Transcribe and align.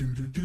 TH 0.00 0.39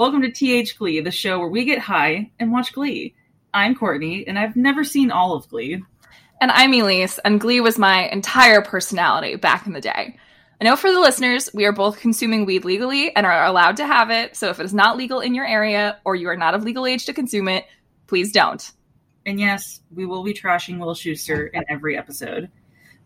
Welcome 0.00 0.22
to 0.22 0.30
TH 0.30 0.78
Glee, 0.78 1.00
the 1.00 1.10
show 1.10 1.38
where 1.38 1.48
we 1.48 1.66
get 1.66 1.78
high 1.78 2.30
and 2.38 2.50
watch 2.50 2.72
Glee. 2.72 3.14
I'm 3.52 3.74
Courtney, 3.74 4.26
and 4.26 4.38
I've 4.38 4.56
never 4.56 4.82
seen 4.82 5.10
all 5.10 5.34
of 5.34 5.46
Glee. 5.50 5.84
And 6.40 6.50
I'm 6.50 6.72
Elise, 6.72 7.18
and 7.18 7.38
Glee 7.38 7.60
was 7.60 7.78
my 7.78 8.08
entire 8.08 8.62
personality 8.62 9.36
back 9.36 9.66
in 9.66 9.74
the 9.74 9.80
day. 9.82 10.16
I 10.58 10.64
know 10.64 10.76
for 10.76 10.90
the 10.90 11.00
listeners, 11.00 11.50
we 11.52 11.66
are 11.66 11.72
both 11.72 12.00
consuming 12.00 12.46
weed 12.46 12.64
legally 12.64 13.14
and 13.14 13.26
are 13.26 13.44
allowed 13.44 13.76
to 13.76 13.86
have 13.86 14.10
it, 14.10 14.36
so 14.36 14.48
if 14.48 14.58
it 14.58 14.64
is 14.64 14.72
not 14.72 14.96
legal 14.96 15.20
in 15.20 15.34
your 15.34 15.46
area 15.46 15.98
or 16.06 16.14
you 16.14 16.30
are 16.30 16.36
not 16.36 16.54
of 16.54 16.64
legal 16.64 16.86
age 16.86 17.04
to 17.04 17.12
consume 17.12 17.48
it, 17.48 17.66
please 18.06 18.32
don't. 18.32 18.72
And 19.26 19.38
yes, 19.38 19.82
we 19.94 20.06
will 20.06 20.24
be 20.24 20.32
trashing 20.32 20.78
Will 20.78 20.94
Schuester 20.94 21.50
in 21.52 21.62
every 21.68 21.98
episode. 21.98 22.50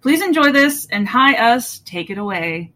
Please 0.01 0.23
enjoy 0.23 0.53
this, 0.53 0.87
and 0.93 1.09
hi 1.09 1.35
us, 1.35 1.81
take 1.81 2.11
it 2.11 2.19
away. 2.19 2.73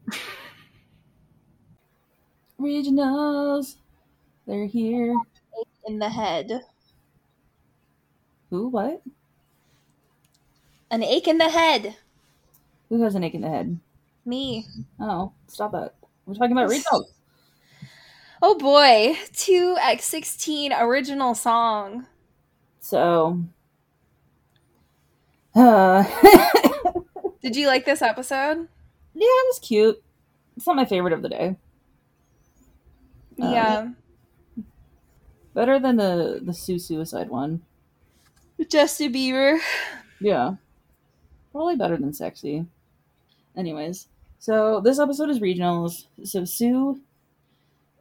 Regionals, 2.61 3.77
they're 4.49 4.67
here. 4.67 5.15
In 5.87 5.99
the 5.99 6.09
head. 6.09 6.63
Who, 8.51 8.69
what? 8.69 9.03
An 10.91 11.03
ache 11.03 11.29
in 11.29 11.39
the 11.39 11.51
head. 11.51 11.97
Who 12.89 13.03
has 13.03 13.15
an 13.15 13.23
ache 13.25 13.35
in 13.35 13.43
the 13.43 13.49
head? 13.49 13.79
Me. 14.25 14.67
Oh, 14.99 15.33
stop 15.47 15.73
that. 15.73 15.95
We're 16.25 16.35
talking 16.35 16.53
about 16.53 16.71
regionals. 16.71 17.05
Oh 18.41 18.57
boy. 18.57 19.19
2x16 19.33 20.81
original 20.81 21.35
song. 21.35 22.07
So, 22.81 23.45
uh, 25.55 26.05
Did 27.43 27.55
you 27.55 27.67
like 27.67 27.85
this 27.85 28.01
episode? 28.01 28.67
yeah, 29.15 29.25
it 29.25 29.47
was 29.49 29.59
cute. 29.61 30.03
It's 30.57 30.67
not 30.67 30.77
my 30.77 30.85
favorite 30.87 31.13
of 31.13 31.21
the 31.21 31.29
day. 31.29 31.57
Yeah. 33.37 33.89
Better 35.59 35.81
than 35.81 35.97
the 35.97 36.39
the 36.41 36.55
Sue 36.55 36.79
suicide 36.79 37.31
one. 37.31 37.63
Justin 38.69 39.13
Bieber. 39.13 39.59
Yeah. 40.21 40.55
Probably 41.51 41.75
better 41.75 41.97
than 41.97 42.13
sexy. 42.13 42.65
Anyways, 43.57 44.07
so 44.39 44.81
this 44.81 45.01
episode 45.01 45.31
is 45.31 45.41
regionals. 45.41 46.07
So 46.23 46.45
Sue 46.45 47.01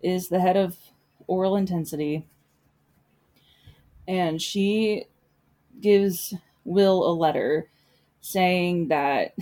is 0.04 0.28
the 0.28 0.40
head 0.40 0.56
of 0.56 0.78
aural 1.26 1.56
intensity. 1.56 2.28
And 4.08 4.40
she 4.40 5.06
gives 5.82 6.36
Will 6.64 7.10
a 7.10 7.12
letter 7.12 7.72
saying 8.22 8.90
that 8.90 9.34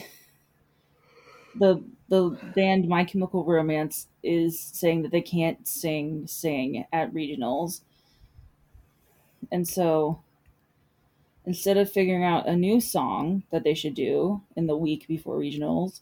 the 1.60 1.84
the 2.08 2.38
band 2.56 2.88
My 2.88 3.04
Chemical 3.04 3.44
Romance 3.44 4.08
is 4.24 4.58
saying 4.58 5.02
that 5.02 5.12
they 5.12 5.22
can't 5.22 5.68
sing 5.68 6.28
sing 6.28 6.86
at 6.94 7.14
regionals. 7.14 7.82
And 9.52 9.68
so 9.68 10.22
instead 11.46 11.78
of 11.78 11.92
figuring 11.92 12.24
out 12.24 12.48
a 12.48 12.56
new 12.56 12.82
song 12.82 13.44
that 13.52 13.64
they 13.64 13.74
should 13.74 13.94
do 13.94 14.42
in 14.56 14.68
the 14.68 14.78
week 14.78 15.08
before 15.08 15.38
regionals, 15.38 16.02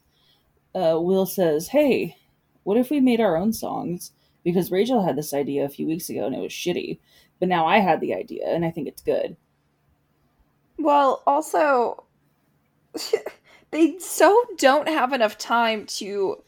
uh, 0.76 0.98
Will 1.00 1.26
says, 1.26 1.70
Hey, 1.70 2.18
what 2.64 2.78
if 2.78 2.90
we 2.90 3.00
made 3.00 3.20
our 3.20 3.38
own 3.38 3.54
songs? 3.54 4.12
Because 4.44 4.72
Rachel 4.72 5.04
had 5.06 5.16
this 5.16 5.34
idea 5.34 5.66
a 5.66 5.70
few 5.70 5.88
weeks 5.88 6.10
ago 6.10 6.26
and 6.26 6.36
it 6.36 6.40
was 6.40 6.52
shitty. 6.52 7.00
But 7.40 7.50
now 7.50 7.66
I 7.66 7.80
had 7.80 8.00
the 8.00 8.14
idea 8.14 8.48
and 8.48 8.66
I 8.66 8.72
think 8.72 8.88
it's 8.88 9.02
good. 9.02 9.36
Well, 10.78 11.24
also, 11.28 12.04
they 13.72 14.00
so 14.00 14.44
don't 14.58 14.88
have 14.88 15.14
enough 15.14 15.38
time 15.38 15.86
to 15.86 16.44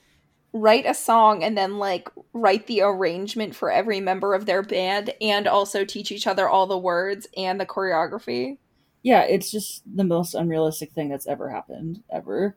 write 0.55 0.85
a 0.85 0.93
song 0.93 1.43
and 1.43 1.57
then 1.57 1.77
like 1.77 2.07
write 2.31 2.65
the 2.67 2.79
arrangement 2.81 3.53
for 3.53 3.69
every 3.69 3.99
member 3.99 4.33
of 4.33 4.45
their 4.45 4.63
band 4.63 5.13
and 5.19 5.47
also 5.47 5.83
teach 5.83 6.13
each 6.13 6.25
other 6.25 6.47
all 6.47 6.65
the 6.65 6.77
words 6.77 7.27
and 7.35 7.59
the 7.59 7.65
choreography. 7.65 8.57
Yeah, 9.03 9.23
it's 9.23 9.51
just 9.51 9.83
the 9.85 10.05
most 10.05 10.33
unrealistic 10.33 10.93
thing 10.93 11.09
that's 11.09 11.27
ever 11.27 11.49
happened, 11.49 12.03
ever. 12.09 12.55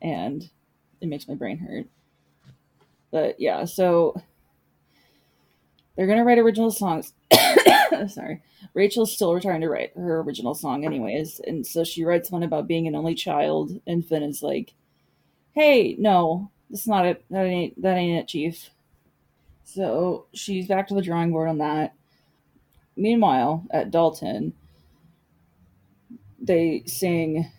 And 0.00 0.48
it 1.00 1.08
makes 1.08 1.26
my 1.26 1.34
brain 1.34 1.58
hurt. 1.58 1.88
But 3.10 3.40
yeah, 3.40 3.64
so 3.64 4.14
they're 5.96 6.06
gonna 6.06 6.24
write 6.24 6.38
original 6.38 6.70
songs. 6.70 7.14
Sorry. 8.08 8.42
Rachel's 8.74 9.12
still 9.12 9.40
trying 9.40 9.60
to 9.60 9.68
write 9.68 9.90
her 9.96 10.20
original 10.20 10.54
song 10.54 10.84
anyways, 10.84 11.40
and 11.40 11.66
so 11.66 11.82
she 11.82 12.04
writes 12.04 12.30
one 12.30 12.44
about 12.44 12.68
being 12.68 12.86
an 12.86 12.94
only 12.94 13.16
child, 13.16 13.72
and 13.88 14.06
Finn 14.06 14.22
is 14.22 14.40
like, 14.40 14.74
Hey, 15.54 15.96
no, 15.98 16.50
that's 16.68 16.86
not 16.86 17.06
it. 17.06 17.24
That 17.30 17.46
ain't 17.46 17.80
that 17.82 17.96
ain't 17.96 18.20
it, 18.20 18.28
Chief. 18.28 18.70
So 19.64 20.26
she's 20.34 20.68
back 20.68 20.88
to 20.88 20.94
the 20.94 21.02
drawing 21.02 21.30
board 21.30 21.48
on 21.48 21.58
that. 21.58 21.94
Meanwhile, 22.96 23.64
at 23.70 23.90
Dalton, 23.90 24.52
they 26.40 26.82
sing 26.86 27.50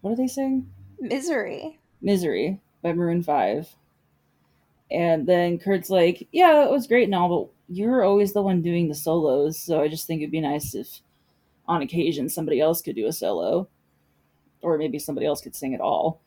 what 0.00 0.10
do 0.10 0.22
they 0.22 0.28
sing? 0.28 0.70
Misery. 1.00 1.78
Misery 2.00 2.60
by 2.82 2.92
Maroon 2.92 3.22
5. 3.22 3.68
And 4.90 5.26
then 5.26 5.58
Kurt's 5.58 5.90
like, 5.90 6.28
Yeah, 6.32 6.64
it 6.64 6.70
was 6.70 6.86
great 6.86 7.04
and 7.04 7.14
all, 7.14 7.28
but 7.28 7.74
you're 7.74 8.04
always 8.04 8.32
the 8.32 8.42
one 8.42 8.62
doing 8.62 8.88
the 8.88 8.94
solos, 8.94 9.58
so 9.58 9.80
I 9.80 9.88
just 9.88 10.06
think 10.06 10.22
it'd 10.22 10.30
be 10.30 10.40
nice 10.40 10.74
if 10.74 11.00
on 11.66 11.82
occasion 11.82 12.28
somebody 12.28 12.60
else 12.60 12.80
could 12.80 12.96
do 12.96 13.06
a 13.06 13.12
solo. 13.12 13.68
Or 14.62 14.78
maybe 14.78 14.98
somebody 14.98 15.26
else 15.26 15.40
could 15.40 15.54
sing 15.54 15.74
at 15.74 15.80
all. 15.80 16.20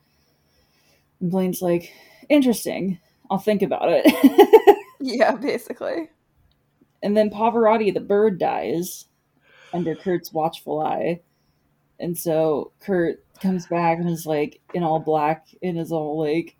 And 1.21 1.31
Blaine's 1.31 1.61
like, 1.61 1.93
Interesting. 2.29 2.99
I'll 3.29 3.37
think 3.37 3.61
about 3.61 3.87
it. 3.89 4.77
Yeah, 5.03 5.31
basically. 5.35 6.09
and 7.01 7.17
then 7.17 7.31
Pavarotti 7.31 7.91
the 7.91 7.99
bird 7.99 8.37
dies 8.37 9.05
under 9.73 9.95
Kurt's 9.95 10.31
watchful 10.31 10.79
eye. 10.79 11.21
And 11.99 12.15
so 12.15 12.71
Kurt 12.81 13.23
comes 13.41 13.65
back 13.65 13.97
and 13.97 14.07
is 14.07 14.27
like 14.27 14.59
in 14.75 14.83
all 14.83 14.99
black 14.99 15.47
and 15.63 15.79
is 15.79 15.91
all 15.91 16.19
like 16.23 16.55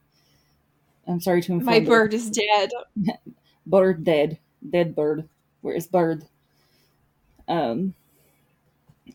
I'm 1.07 1.21
sorry 1.21 1.43
to 1.43 1.51
inform 1.53 1.65
My 1.67 1.75
you, 1.77 1.87
bird 1.87 2.15
is 2.15 2.31
dead. 2.31 2.71
bird 3.67 4.03
dead. 4.03 4.39
Dead 4.67 4.95
bird. 4.95 5.29
Where 5.61 5.75
is 5.75 5.85
bird? 5.85 6.25
Um 7.47 7.93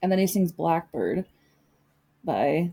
and 0.02 0.12
then 0.12 0.20
he 0.20 0.28
sings 0.28 0.52
Blackbird 0.52 1.24
by 2.22 2.70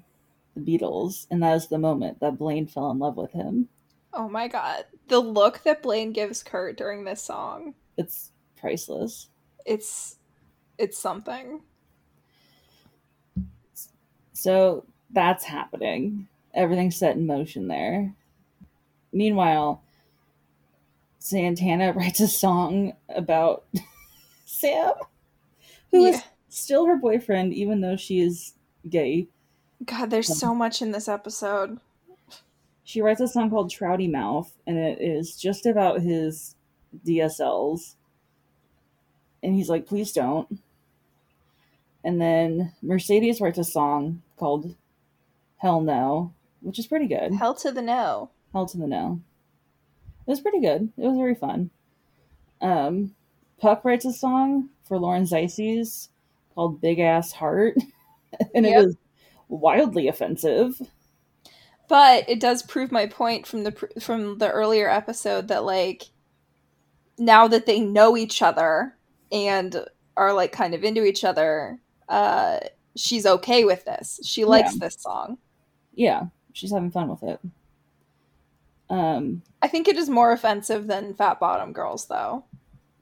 the 0.56 0.62
Beatles, 0.62 1.28
and 1.32 1.42
that 1.44 1.56
is 1.56 1.68
the 1.68 1.78
moment 1.80 2.20
that 2.20 2.38
Blaine 2.38 2.68
fell 2.68 2.92
in 2.92 3.00
love 3.00 3.18
with 3.18 3.32
him. 3.32 3.70
Oh 4.14 4.30
my 4.30 4.48
god. 4.48 4.86
The 5.08 5.20
look 5.20 5.64
that 5.64 5.82
Blaine 5.84 6.12
gives 6.14 6.44
Kurt 6.44 6.78
during 6.78 7.04
this 7.04 7.22
song, 7.22 7.74
It's 7.98 8.32
priceless. 8.56 9.30
it's 9.66 10.18
it's 10.78 10.98
something. 10.98 11.62
So 14.34 14.86
that's 15.12 15.44
happening. 15.44 16.28
Everything's 16.54 16.96
set 16.96 17.16
in 17.16 17.26
motion 17.26 17.68
there. 17.68 18.14
Meanwhile, 19.12 19.82
Santana 21.20 21.94
writes 21.96 22.20
a 22.20 22.28
song 22.28 22.94
about 23.10 23.66
Sam, 24.46 24.92
who 25.92 26.06
is 26.06 26.16
Yeah. 26.16 26.22
still 26.50 26.86
her 26.86 26.98
boyfriend, 26.98 27.54
even 27.54 27.82
though 27.82 27.96
she 27.96 28.20
is 28.20 28.54
gay. 28.90 29.28
God, 29.86 30.10
there's 30.10 30.38
so 30.40 30.54
much 30.54 30.82
in 30.82 30.92
this 30.92 31.08
episode. 31.08 31.80
She 32.84 33.02
writes 33.02 33.22
a 33.22 33.28
song 33.28 33.50
called 33.50 33.72
Trouty 33.72 34.10
Mouth, 34.12 34.52
and 34.68 34.78
it 34.78 35.02
is 35.02 35.36
just 35.38 35.66
about 35.66 36.02
his 36.02 36.56
DSLs. 37.06 37.96
And 39.42 39.56
he's 39.56 39.70
like, 39.70 39.88
please 39.88 40.12
don't. 40.12 40.60
And 42.04 42.20
then 42.22 42.74
Mercedes 42.82 43.40
writes 43.42 43.58
a 43.58 43.64
song 43.64 44.22
called 44.38 44.76
Hell 45.58 45.82
No, 45.82 46.34
which 46.62 46.78
is 46.80 46.88
pretty 46.88 47.08
good. 47.08 47.34
Hell 47.34 47.54
to 47.56 47.72
the 47.72 47.82
no. 47.82 48.30
Hell 48.52 48.66
to 48.68 48.78
the 48.78 48.88
No. 48.88 49.22
It 50.28 50.30
was 50.30 50.42
pretty 50.42 50.60
good. 50.62 50.92
It 50.98 51.06
was 51.08 51.18
very 51.18 51.36
fun. 51.36 51.70
Um, 52.62 53.16
Puck 53.60 53.84
writes 53.84 54.06
a 54.06 54.14
song 54.14 54.70
for 54.84 54.98
Lauren 54.98 55.24
Zizes 55.24 56.10
called 56.54 56.80
Big 56.82 57.00
Ass 57.00 57.32
Heart, 57.32 57.76
and 58.56 58.66
Yep. 58.66 58.74
it 58.84 58.88
is 58.88 58.98
wildly 59.48 60.08
offensive. 60.08 60.82
But 61.90 62.28
it 62.30 62.40
does 62.40 62.64
prove 62.64 62.92
my 62.92 63.06
point 63.08 63.46
from 63.46 63.64
the 63.64 63.72
from 64.02 64.38
the 64.38 64.50
earlier 64.50 64.90
episode 64.90 65.50
that 65.50 65.64
like 65.64 66.04
now 67.18 67.48
that 67.48 67.66
they 67.66 67.80
know 67.80 68.18
each 68.18 68.42
other 68.42 68.96
and 69.32 69.86
are 70.16 70.34
like 70.34 70.52
kind 70.52 70.74
of 70.74 70.84
into 70.84 71.04
each 71.04 71.24
other, 71.24 71.80
uh, 72.10 72.60
she's 72.96 73.26
okay 73.26 73.66
with 73.66 73.86
this. 73.86 74.20
She 74.24 74.46
likes 74.46 74.78
this 74.78 74.98
song. 75.00 75.38
Yeah, 75.94 76.26
she's 76.54 76.72
having 76.72 76.92
fun 76.92 77.10
with 77.10 77.24
it. 77.24 77.40
Um, 78.90 79.42
I 79.62 79.68
think 79.68 79.88
it 79.88 79.98
is 79.98 80.10
more 80.10 80.32
offensive 80.32 80.88
than 80.88 81.16
Fat 81.16 81.40
Bottom 81.40 81.74
Girls, 81.74 82.08
though, 82.08 82.46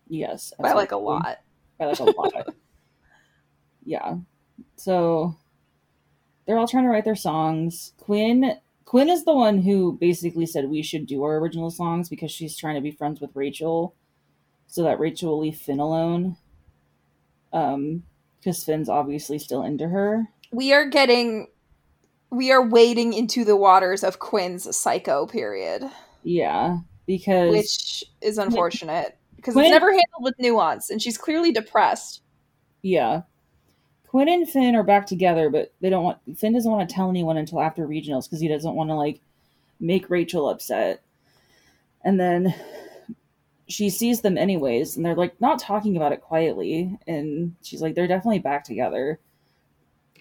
yes, 0.07 0.53
by 0.59 0.73
like 0.73 0.91
a 0.91 0.97
lot. 0.97 1.39
by 1.77 1.85
like 1.85 1.99
a 1.99 2.03
lot. 2.03 2.55
yeah. 3.85 4.15
So 4.75 5.35
they're 6.45 6.57
all 6.57 6.67
trying 6.67 6.83
to 6.83 6.89
write 6.89 7.05
their 7.05 7.15
songs. 7.15 7.93
Quinn 7.97 8.57
Quinn 8.85 9.09
is 9.09 9.23
the 9.23 9.35
one 9.35 9.61
who 9.61 9.97
basically 9.99 10.45
said 10.45 10.65
we 10.65 10.81
should 10.81 11.05
do 11.05 11.23
our 11.23 11.37
original 11.37 11.69
songs 11.69 12.09
because 12.09 12.31
she's 12.31 12.57
trying 12.57 12.75
to 12.75 12.81
be 12.81 12.91
friends 12.91 13.21
with 13.21 13.35
Rachel 13.35 13.95
so 14.67 14.83
that 14.83 14.99
Rachel 14.99 15.31
will 15.31 15.39
leave 15.39 15.57
Finn 15.57 15.79
alone. 15.79 16.37
Um 17.53 18.03
because 18.39 18.63
Finn's 18.63 18.89
obviously 18.89 19.37
still 19.37 19.63
into 19.63 19.87
her. 19.87 20.27
We 20.51 20.73
are 20.73 20.85
getting, 20.85 21.47
we 22.31 22.51
are 22.51 22.61
wading 22.67 23.13
into 23.13 23.45
the 23.45 23.55
waters 23.55 24.03
of 24.03 24.17
Quinn's 24.17 24.75
psycho 24.75 25.27
period, 25.27 25.83
Yeah. 26.23 26.79
Because 27.05 27.51
which 27.51 28.03
is 28.21 28.37
unfortunate 28.37 29.17
because 29.35 29.55
it's 29.55 29.69
never 29.69 29.87
handled 29.87 30.21
with 30.21 30.35
nuance, 30.39 30.89
and 30.89 31.01
she's 31.01 31.17
clearly 31.17 31.51
depressed. 31.51 32.21
Yeah. 32.83 33.23
Quinn 34.11 34.27
and 34.27 34.49
Finn 34.49 34.75
are 34.75 34.83
back 34.83 35.07
together, 35.07 35.49
but 35.49 35.71
they 35.79 35.89
don't 35.89 36.03
want 36.03 36.17
Finn 36.37 36.51
doesn't 36.51 36.69
want 36.69 36.89
to 36.89 36.93
tell 36.93 37.09
anyone 37.09 37.37
until 37.37 37.61
after 37.61 37.87
regionals 37.87 38.25
because 38.25 38.41
he 38.41 38.49
doesn't 38.49 38.75
want 38.75 38.89
to 38.89 38.93
like 38.93 39.21
make 39.79 40.09
Rachel 40.09 40.49
upset. 40.49 41.01
And 42.03 42.19
then 42.19 42.53
she 43.69 43.89
sees 43.89 44.19
them 44.19 44.37
anyways, 44.37 44.97
and 44.97 45.05
they're 45.05 45.15
like 45.15 45.39
not 45.39 45.59
talking 45.59 45.95
about 45.95 46.11
it 46.11 46.19
quietly, 46.19 46.99
and 47.07 47.55
she's 47.63 47.81
like, 47.81 47.95
they're 47.95 48.05
definitely 48.05 48.39
back 48.39 48.65
together. 48.65 49.17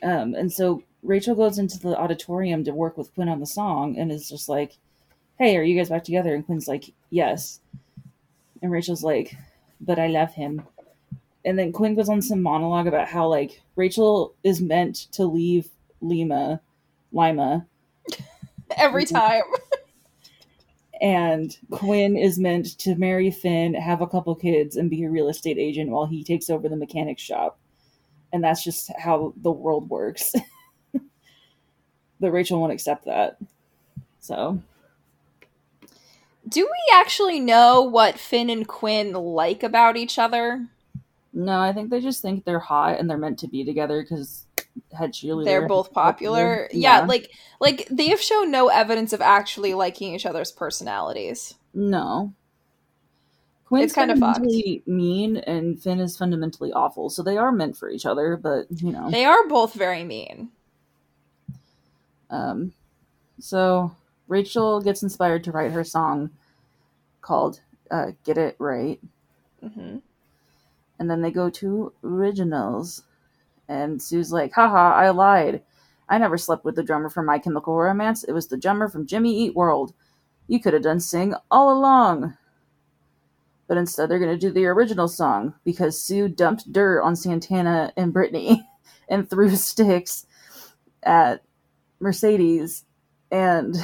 Um, 0.05 0.37
and 0.37 0.53
so 0.53 0.85
Rachel 1.03 1.35
goes 1.35 1.59
into 1.59 1.81
the 1.81 1.99
auditorium 1.99 2.63
to 2.63 2.73
work 2.73 2.97
with 2.97 3.13
Quinn 3.17 3.29
on 3.29 3.41
the 3.41 3.45
song 3.47 3.99
and 3.99 4.13
is 4.13 4.29
just 4.29 4.49
like, 4.49 4.77
Hey, 5.37 5.57
are 5.57 5.65
you 5.65 5.77
guys 5.77 5.89
back 5.89 6.05
together? 6.05 6.33
And 6.33 6.47
Quinn's 6.47 6.69
like, 6.69 6.93
Yes. 7.11 7.59
And 8.63 8.71
Rachel's 8.71 9.03
like, 9.03 9.35
But 9.81 9.99
I 9.99 10.07
love 10.07 10.33
him 10.35 10.63
and 11.45 11.59
then 11.59 11.73
Quinn 11.73 11.95
goes 11.95 12.09
on 12.09 12.23
some 12.23 12.43
monologue 12.43 12.87
about 12.87 13.09
how 13.09 13.29
like 13.29 13.61
Rachel 13.77 14.35
is 14.45 14.61
meant 14.61 15.09
to 15.13 15.25
leave 15.25 15.69
Lima, 16.01 16.61
Lima, 17.13 17.67
Every 18.77 19.05
time, 19.05 19.43
and 21.01 21.57
Quinn 21.71 22.17
is 22.17 22.39
meant 22.39 22.79
to 22.79 22.95
marry 22.95 23.31
Finn, 23.31 23.75
have 23.75 24.01
a 24.01 24.07
couple 24.07 24.35
kids, 24.35 24.77
and 24.77 24.91
be 24.91 25.05
a 25.05 25.11
real 25.11 25.29
estate 25.29 25.59
agent 25.59 25.91
while 25.91 26.07
he 26.07 26.23
takes 26.23 26.51
over 26.51 26.69
the 26.69 26.77
mechanic 26.77 27.19
shop. 27.19 27.59
And 28.33 28.45
that's 28.45 28.63
just 28.63 28.91
how 28.97 29.35
the 29.37 29.51
world 29.51 29.91
works. 29.91 30.33
but 32.21 32.31
Rachel 32.31 32.61
won't 32.61 32.73
accept 32.73 33.07
that. 33.07 33.39
So 34.21 34.63
do 36.49 36.65
we 36.65 36.97
actually 36.97 37.41
know 37.41 37.83
what 37.83 38.19
Finn 38.19 38.51
and 38.51 38.67
Quinn 38.67 39.13
like 39.13 39.63
about 39.63 39.97
each 39.97 40.19
other? 40.19 40.67
No, 41.33 41.61
I 41.61 41.73
think 41.73 41.91
they 41.91 42.01
just 42.01 42.23
think 42.23 42.45
they're 42.45 42.59
hot 42.59 42.99
and 42.99 43.09
they're 43.09 43.17
meant 43.19 43.39
to 43.41 43.49
be 43.49 43.65
together 43.65 44.03
because 44.03 44.47
head 44.97 45.13
cheerleader. 45.13 45.45
They're 45.45 45.69
both 45.69 45.93
popular. 45.93 46.69
Yeah. 46.73 47.01
like 47.07 47.31
like 47.61 47.87
they 47.91 48.09
have 48.09 48.21
shown 48.21 48.51
no 48.51 48.69
evidence 48.69 49.13
of 49.13 49.21
actually 49.21 49.75
liking 49.75 50.15
each 50.15 50.27
other's 50.27 50.53
personalities. 50.53 51.55
No. 51.75 52.33
Quinn's 53.67 53.85
It's 53.85 53.95
fucked. 53.95 54.19
fundamentally 54.19 54.83
mean 54.87 55.37
and 55.37 55.81
Finn 55.81 56.01
is 56.01 56.17
fundamentally 56.17 56.73
awful. 56.73 57.09
So 57.11 57.23
they 57.23 57.37
are 57.37 57.53
meant 57.53 57.77
for 57.77 57.89
each 57.89 58.07
other, 58.07 58.37
but 58.37 58.67
you 58.71 58.91
know. 58.91 59.11
They 59.11 59.25
are 59.25 59.47
both 59.49 59.75
very 59.75 60.03
mean. 60.05 60.51
Um 62.31 62.73
so 63.39 63.95
Rachel 64.29 64.81
gets 64.81 65.03
inspired 65.03 65.45
to 65.45 65.53
write 65.53 65.73
her 65.73 65.83
song 65.85 66.31
called 67.21 67.61
uh, 67.91 68.13
Get 68.25 68.39
It 68.39 68.55
Right. 68.59 69.01
hmm 69.61 69.99
And 71.01 71.11
then 71.11 71.23
they 71.23 71.33
go 71.33 71.51
to 71.51 71.93
originals. 72.05 73.03
And 73.69 74.01
Sue's 74.01 74.31
like, 74.33 74.53
haha, 74.53 74.95
I 74.95 75.11
lied. 75.11 75.63
I 76.09 76.19
never 76.19 76.39
slept 76.39 76.65
with 76.65 76.77
the 76.77 76.83
drummer 76.85 77.09
from 77.09 77.27
My 77.27 77.39
Chemical 77.39 77.77
Romance. 77.77 78.23
It 78.23 78.33
was 78.33 78.49
the 78.49 78.59
drummer 78.59 78.89
from 78.89 79.07
Jimmy 79.07 79.37
Eat 79.37 79.57
World. 79.57 79.95
You 80.47 80.61
could 80.61 80.75
have 80.75 80.83
done 80.83 81.01
Sing 81.01 81.35
all 81.51 81.73
along. 81.73 82.37
But 83.67 83.79
instead, 83.79 84.11
they're 84.11 84.19
going 84.19 84.39
to 84.39 84.47
do 84.47 84.53
the 84.53 84.67
original 84.67 85.09
song 85.09 85.55
because 85.65 86.01
Sue 86.01 86.29
dumped 86.29 86.73
dirt 86.73 87.03
on 87.03 87.17
Santana 87.17 87.93
and 87.97 88.13
Brittany 88.13 88.69
and 89.09 89.31
threw 89.31 89.55
sticks 89.57 90.27
at 91.03 91.43
Mercedes 92.01 92.85
and 93.31 93.77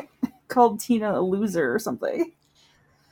called 0.48 0.80
Tina 0.80 1.18
a 1.18 1.22
loser 1.22 1.72
or 1.72 1.78
something. 1.78 2.32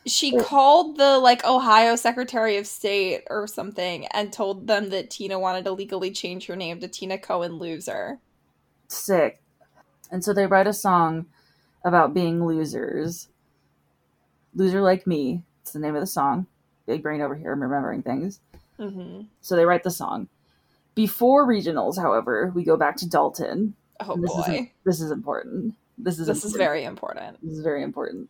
She 0.06 0.36
Uh, 0.36 0.42
called 0.42 0.96
the 0.98 1.18
like 1.18 1.44
Ohio 1.44 1.96
Secretary 1.96 2.56
of 2.56 2.66
State 2.66 3.24
or 3.28 3.46
something 3.46 4.06
and 4.08 4.32
told 4.32 4.66
them 4.66 4.90
that 4.90 5.10
Tina 5.10 5.38
wanted 5.38 5.64
to 5.64 5.72
legally 5.72 6.10
change 6.12 6.46
her 6.46 6.56
name 6.56 6.80
to 6.80 6.88
Tina 6.88 7.18
Cohen 7.18 7.54
Loser. 7.58 8.20
Sick. 8.88 9.40
And 10.10 10.24
so 10.24 10.32
they 10.32 10.46
write 10.46 10.68
a 10.68 10.72
song 10.72 11.26
about 11.84 12.14
being 12.14 12.44
losers. 12.46 13.28
Loser 14.54 14.80
like 14.80 15.06
me. 15.06 15.42
It's 15.62 15.72
the 15.72 15.80
name 15.80 15.96
of 15.96 16.00
the 16.00 16.06
song. 16.06 16.46
Big 16.86 17.02
brain 17.02 17.20
over 17.20 17.34
here, 17.34 17.52
I'm 17.52 17.62
remembering 17.62 18.02
things. 18.02 18.40
hmm 18.78 19.22
So 19.40 19.56
they 19.56 19.64
write 19.64 19.82
the 19.82 19.90
song. 19.90 20.28
Before 20.94 21.46
regionals, 21.46 21.98
however, 21.98 22.52
we 22.54 22.64
go 22.64 22.76
back 22.76 22.96
to 22.98 23.08
Dalton. 23.08 23.74
Oh 24.00 24.16
this 24.16 24.30
is 24.30 24.46
boy, 24.46 24.72
This 24.84 25.00
is 25.00 25.10
important. 25.10 25.74
This 25.98 26.18
is 26.18 26.26
this 26.26 26.44
is 26.44 26.52
very 26.52 26.84
important. 26.84 27.38
This 27.42 27.54
is 27.54 27.64
very 27.64 27.82
important. 27.82 28.28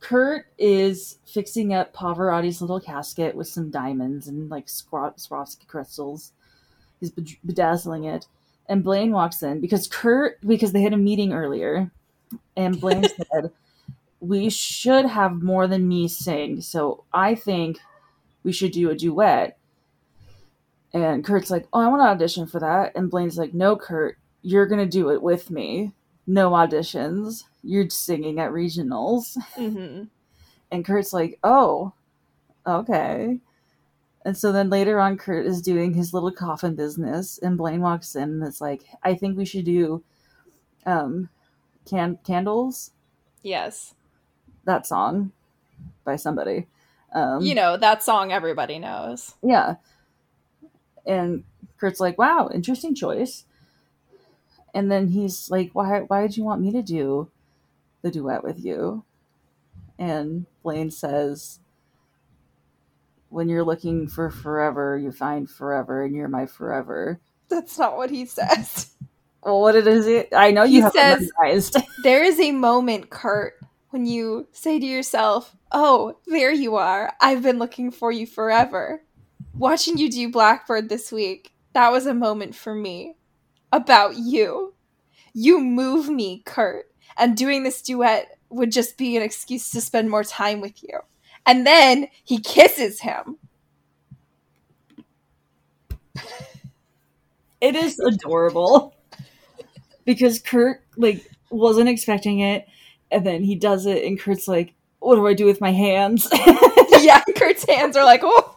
Kurt 0.00 0.46
is 0.58 1.18
fixing 1.26 1.74
up 1.74 1.94
Pavarotti's 1.94 2.60
little 2.60 2.80
casket 2.80 3.34
with 3.34 3.48
some 3.48 3.70
diamonds 3.70 4.28
and 4.28 4.48
like 4.50 4.66
Swarovski 4.66 5.66
crystals. 5.66 6.32
He's 7.00 7.10
bedazzling 7.10 8.04
it, 8.04 8.26
and 8.68 8.84
Blaine 8.84 9.12
walks 9.12 9.42
in 9.42 9.60
because 9.60 9.88
Kurt 9.88 10.40
because 10.46 10.72
they 10.72 10.82
had 10.82 10.92
a 10.92 10.98
meeting 10.98 11.32
earlier, 11.32 11.90
and 12.56 12.80
Blaine 12.80 13.04
said 13.32 13.50
we 14.20 14.50
should 14.50 15.06
have 15.06 15.42
more 15.42 15.66
than 15.66 15.88
me 15.88 16.08
sing. 16.08 16.60
So 16.60 17.04
I 17.12 17.34
think 17.34 17.78
we 18.42 18.52
should 18.52 18.72
do 18.72 18.90
a 18.90 18.96
duet. 18.96 19.58
And 20.92 21.24
Kurt's 21.24 21.50
like, 21.50 21.66
"Oh, 21.72 21.80
I 21.80 21.88
want 21.88 22.00
to 22.00 22.06
audition 22.06 22.46
for 22.46 22.60
that." 22.60 22.92
And 22.96 23.10
Blaine's 23.10 23.36
like, 23.36 23.52
"No, 23.52 23.76
Kurt, 23.76 24.16
you're 24.42 24.66
gonna 24.66 24.86
do 24.86 25.10
it 25.10 25.22
with 25.22 25.50
me. 25.50 25.92
No 26.28 26.50
auditions. 26.50 27.44
You're 27.64 27.90
singing 27.90 28.38
at 28.38 28.52
regionals." 28.52 29.36
hmm 29.54 30.04
And 30.70 30.84
Kurt's 30.84 31.12
like, 31.12 31.38
"Oh, 31.42 31.94
okay." 32.66 33.40
And 34.24 34.36
so 34.36 34.52
then 34.52 34.68
later 34.68 35.00
on, 35.00 35.16
Kurt 35.16 35.46
is 35.46 35.62
doing 35.62 35.94
his 35.94 36.12
little 36.12 36.30
coffin 36.30 36.74
business, 36.74 37.38
and 37.38 37.56
Blaine 37.56 37.80
walks 37.80 38.14
in 38.14 38.24
and 38.24 38.42
it's 38.44 38.60
like, 38.60 38.84
"I 39.02 39.14
think 39.14 39.38
we 39.38 39.46
should 39.46 39.64
do, 39.64 40.04
um, 40.84 41.30
can 41.88 42.18
candles 42.24 42.90
Yes, 43.42 43.94
that 44.64 44.86
song 44.86 45.32
by 46.04 46.16
somebody." 46.16 46.66
Um, 47.12 47.40
you 47.40 47.54
know 47.54 47.78
that 47.78 48.02
song 48.02 48.32
everybody 48.32 48.78
knows. 48.78 49.34
Yeah. 49.42 49.76
And 51.06 51.44
Kurt's 51.78 52.00
like, 52.00 52.18
"Wow, 52.18 52.50
interesting 52.52 52.94
choice." 52.94 53.46
And 54.74 54.90
then 54.90 55.08
he's 55.08 55.50
like, 55.50 55.70
"Why? 55.72 56.00
Why 56.00 56.22
did 56.22 56.36
you 56.36 56.44
want 56.44 56.60
me 56.60 56.72
to 56.72 56.82
do 56.82 57.30
the 58.02 58.10
duet 58.10 58.42
with 58.44 58.62
you?" 58.64 59.04
And 59.98 60.46
Blaine 60.62 60.90
says, 60.90 61.60
"When 63.30 63.48
you're 63.48 63.64
looking 63.64 64.08
for 64.08 64.30
forever, 64.30 64.96
you 64.96 65.12
find 65.12 65.48
forever, 65.50 66.02
and 66.02 66.14
you're 66.14 66.28
my 66.28 66.46
forever." 66.46 67.20
That's 67.48 67.78
not 67.78 67.96
what 67.96 68.10
he 68.10 68.24
says. 68.26 68.90
Well, 69.40 69.60
what 69.60 69.76
it 69.76 69.86
is? 69.86 70.06
It 70.08 70.30
I 70.36 70.50
know 70.50 70.64
you 70.64 70.78
He 70.78 70.80
have 70.80 70.92
says- 70.92 71.30
there 72.02 72.24
is 72.24 72.40
a 72.40 72.50
moment, 72.50 73.08
Kurt, 73.08 73.54
when 73.90 74.04
you 74.04 74.48
say 74.50 74.80
to 74.80 74.84
yourself, 74.84 75.56
"Oh, 75.70 76.16
there 76.26 76.50
you 76.52 76.74
are. 76.74 77.12
I've 77.20 77.44
been 77.44 77.60
looking 77.60 77.92
for 77.92 78.10
you 78.10 78.26
forever." 78.26 79.00
Watching 79.54 79.96
you 79.96 80.10
do 80.10 80.28
Blackbird 80.30 80.88
this 80.88 81.12
week, 81.12 81.52
that 81.72 81.90
was 81.92 82.04
a 82.04 82.12
moment 82.14 82.56
for 82.56 82.74
me 82.74 83.14
about 83.72 84.16
you. 84.16 84.74
You 85.32 85.60
move 85.60 86.08
me, 86.08 86.42
Kurt, 86.44 86.90
and 87.16 87.36
doing 87.36 87.62
this 87.62 87.82
duet 87.82 88.38
would 88.50 88.72
just 88.72 88.96
be 88.96 89.16
an 89.16 89.22
excuse 89.22 89.70
to 89.70 89.80
spend 89.80 90.10
more 90.10 90.24
time 90.24 90.60
with 90.60 90.82
you. 90.82 91.00
And 91.46 91.66
then 91.66 92.08
he 92.24 92.40
kisses 92.40 93.00
him. 93.00 93.36
it 97.60 97.74
is 97.74 97.98
adorable 97.98 98.94
because 100.04 100.40
Kurt 100.40 100.82
like 100.96 101.28
wasn't 101.50 101.88
expecting 101.88 102.40
it, 102.40 102.66
and 103.10 103.26
then 103.26 103.42
he 103.42 103.54
does 103.54 103.86
it, 103.86 104.04
and 104.04 104.18
Kurt's 104.18 104.48
like, 104.48 104.74
what 105.00 105.16
do 105.16 105.26
I 105.26 105.34
do 105.34 105.46
with 105.46 105.60
my 105.60 105.72
hands? 105.72 106.28
yeah, 107.00 107.22
Kurt's 107.36 107.64
hands 107.68 107.96
are 107.96 108.04
like, 108.04 108.20
oh. 108.24 108.56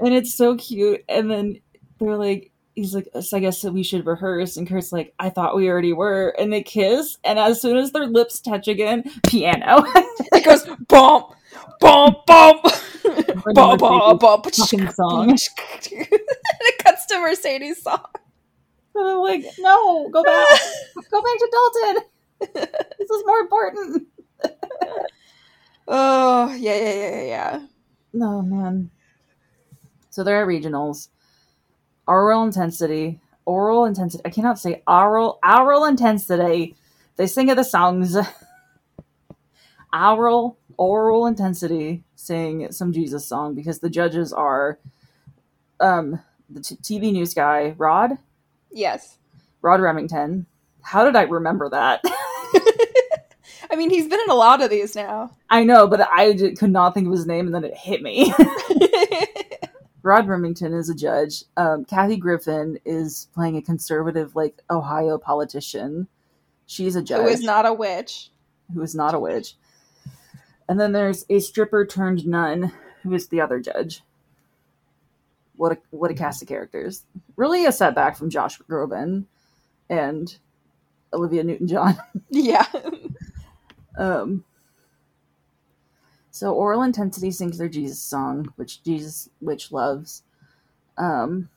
and 0.00 0.14
it's 0.14 0.34
so 0.34 0.56
cute. 0.56 1.04
And 1.08 1.30
then 1.30 1.60
they're 2.04 2.16
like, 2.16 2.50
he's 2.74 2.94
like, 2.94 3.08
so 3.20 3.36
I 3.36 3.40
guess 3.40 3.62
that 3.62 3.72
we 3.72 3.82
should 3.82 4.06
rehearse. 4.06 4.56
And 4.56 4.68
Kurt's 4.68 4.92
like, 4.92 5.14
I 5.18 5.30
thought 5.30 5.56
we 5.56 5.68
already 5.68 5.92
were. 5.92 6.34
And 6.38 6.52
they 6.52 6.62
kiss. 6.62 7.18
And 7.24 7.38
as 7.38 7.60
soon 7.60 7.76
as 7.76 7.92
their 7.92 8.06
lips 8.06 8.40
touch 8.40 8.68
again, 8.68 9.04
piano. 9.26 9.84
it 10.32 10.44
goes 10.44 10.64
bump, 10.88 11.34
bump, 11.80 12.26
bump, 12.26 12.62
bump, 13.54 13.80
bump, 13.80 14.20
bump. 14.20 14.44
fucking 14.54 14.90
song. 14.92 15.30
and 15.30 15.38
it 15.90 16.84
cuts 16.84 17.06
to 17.06 17.20
Mercedes' 17.20 17.82
song. 17.82 18.06
And 18.94 19.08
I'm 19.08 19.18
like, 19.18 19.44
no, 19.58 20.08
go 20.10 20.22
back. 20.22 20.58
go 21.10 21.22
back 21.22 21.38
to 21.38 21.50
Dalton. 21.52 22.04
This 22.98 23.10
is 23.10 23.22
more 23.26 23.38
important. 23.38 24.06
Oh, 25.86 26.52
yeah, 26.54 26.76
yeah, 26.76 26.94
yeah, 26.94 27.22
yeah. 27.22 27.66
No, 28.12 28.38
oh, 28.38 28.42
man. 28.42 28.90
So 30.10 30.22
they're 30.22 30.42
at 30.42 30.48
regionals. 30.48 31.08
Aural 32.08 32.44
intensity. 32.44 33.20
Aural 33.46 33.86
intensity. 33.86 34.22
I 34.24 34.30
cannot 34.30 34.58
say 34.58 34.82
oral. 34.86 35.38
Aural 35.44 35.84
intensity. 35.84 36.76
They 37.16 37.26
sing 37.26 37.50
of 37.50 37.56
the 37.56 37.64
songs. 37.64 38.16
Oral. 39.92 40.58
Aural 40.78 41.26
intensity. 41.26 42.02
Sing 42.16 42.70
some 42.72 42.92
Jesus 42.92 43.26
song 43.26 43.54
because 43.54 43.78
the 43.80 43.90
judges 43.90 44.32
are 44.32 44.78
um 45.80 46.20
the 46.48 46.60
t- 46.60 46.76
TV 46.76 47.12
news 47.12 47.34
guy 47.34 47.74
Rod 47.76 48.18
Yes. 48.72 49.18
Rod 49.62 49.80
Remington. 49.80 50.46
How 50.82 51.04
did 51.04 51.16
I 51.16 51.22
remember 51.22 51.68
that? 51.70 52.02
I 53.70 53.76
mean, 53.76 53.90
he's 53.90 54.08
been 54.08 54.20
in 54.20 54.30
a 54.30 54.34
lot 54.34 54.62
of 54.62 54.70
these 54.70 54.94
now. 54.94 55.30
I 55.48 55.64
know, 55.64 55.86
but 55.86 56.00
I 56.12 56.34
could 56.58 56.70
not 56.70 56.94
think 56.94 57.06
of 57.06 57.12
his 57.12 57.26
name, 57.26 57.46
and 57.46 57.54
then 57.54 57.64
it 57.64 57.76
hit 57.76 58.02
me. 58.02 58.32
Rod 60.04 60.28
Remington 60.28 60.74
is 60.74 60.90
a 60.90 60.94
judge. 60.94 61.44
Um, 61.56 61.86
Kathy 61.86 62.18
Griffin 62.18 62.78
is 62.84 63.28
playing 63.34 63.56
a 63.56 63.62
conservative, 63.62 64.36
like 64.36 64.60
Ohio 64.70 65.16
politician. 65.16 66.06
She's 66.66 66.94
a 66.94 67.02
judge 67.02 67.22
Who 67.22 67.28
is 67.28 67.42
not 67.42 67.64
a 67.64 67.72
witch. 67.72 68.30
who 68.72 68.82
is 68.82 68.94
not 68.94 69.14
a 69.14 69.18
witch. 69.18 69.56
And 70.68 70.78
then 70.78 70.92
there's 70.92 71.24
a 71.30 71.40
stripper 71.40 71.86
turned 71.86 72.26
nun 72.26 72.70
who 73.02 73.14
is 73.14 73.28
the 73.28 73.40
other 73.40 73.58
judge. 73.60 74.02
What 75.56 75.72
a 75.72 75.78
what 75.90 76.10
a 76.10 76.14
cast 76.14 76.42
of 76.42 76.48
characters! 76.48 77.04
Really 77.36 77.64
a 77.64 77.72
setback 77.72 78.16
from 78.16 78.28
Josh 78.28 78.58
Groban 78.68 79.24
and 79.88 80.36
Olivia 81.12 81.44
Newton 81.44 81.66
John. 81.68 81.96
Yeah. 82.30 82.66
Um, 83.96 84.44
so 86.34 86.52
Aural 86.52 86.82
Intensity 86.82 87.30
sings 87.30 87.58
their 87.58 87.68
Jesus 87.68 88.00
song, 88.00 88.52
which 88.56 88.82
Jesus 88.82 89.30
which 89.38 89.70
loves. 89.70 90.24
Um, 90.98 91.48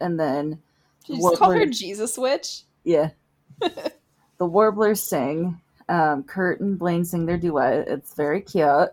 and 0.00 0.18
then 0.18 0.62
Did 1.04 1.18
you 1.18 1.22
just 1.22 1.38
call 1.38 1.50
her 1.50 1.66
Jesus 1.66 2.16
Witch? 2.16 2.62
yeah, 2.82 3.10
the 3.60 4.46
Warblers 4.46 5.02
sing. 5.02 5.60
Um, 5.90 6.22
Kurt 6.22 6.60
and 6.60 6.78
Blaine 6.78 7.04
sing 7.04 7.26
their 7.26 7.36
duet. 7.36 7.88
It's 7.88 8.14
very 8.14 8.40
cute. 8.40 8.88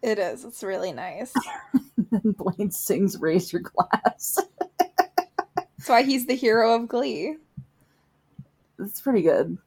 It 0.00 0.18
is. 0.18 0.42
It's 0.46 0.62
really 0.62 0.92
nice. 0.92 1.34
and 2.10 2.34
Blaine 2.34 2.70
sings 2.70 3.20
"Raise 3.20 3.52
Your 3.52 3.60
Glass." 3.60 4.38
That's 4.78 5.88
why 5.88 6.02
he's 6.02 6.24
the 6.24 6.34
hero 6.34 6.74
of 6.74 6.88
Glee. 6.88 7.36
it's 8.78 9.02
pretty 9.02 9.20
good. 9.20 9.58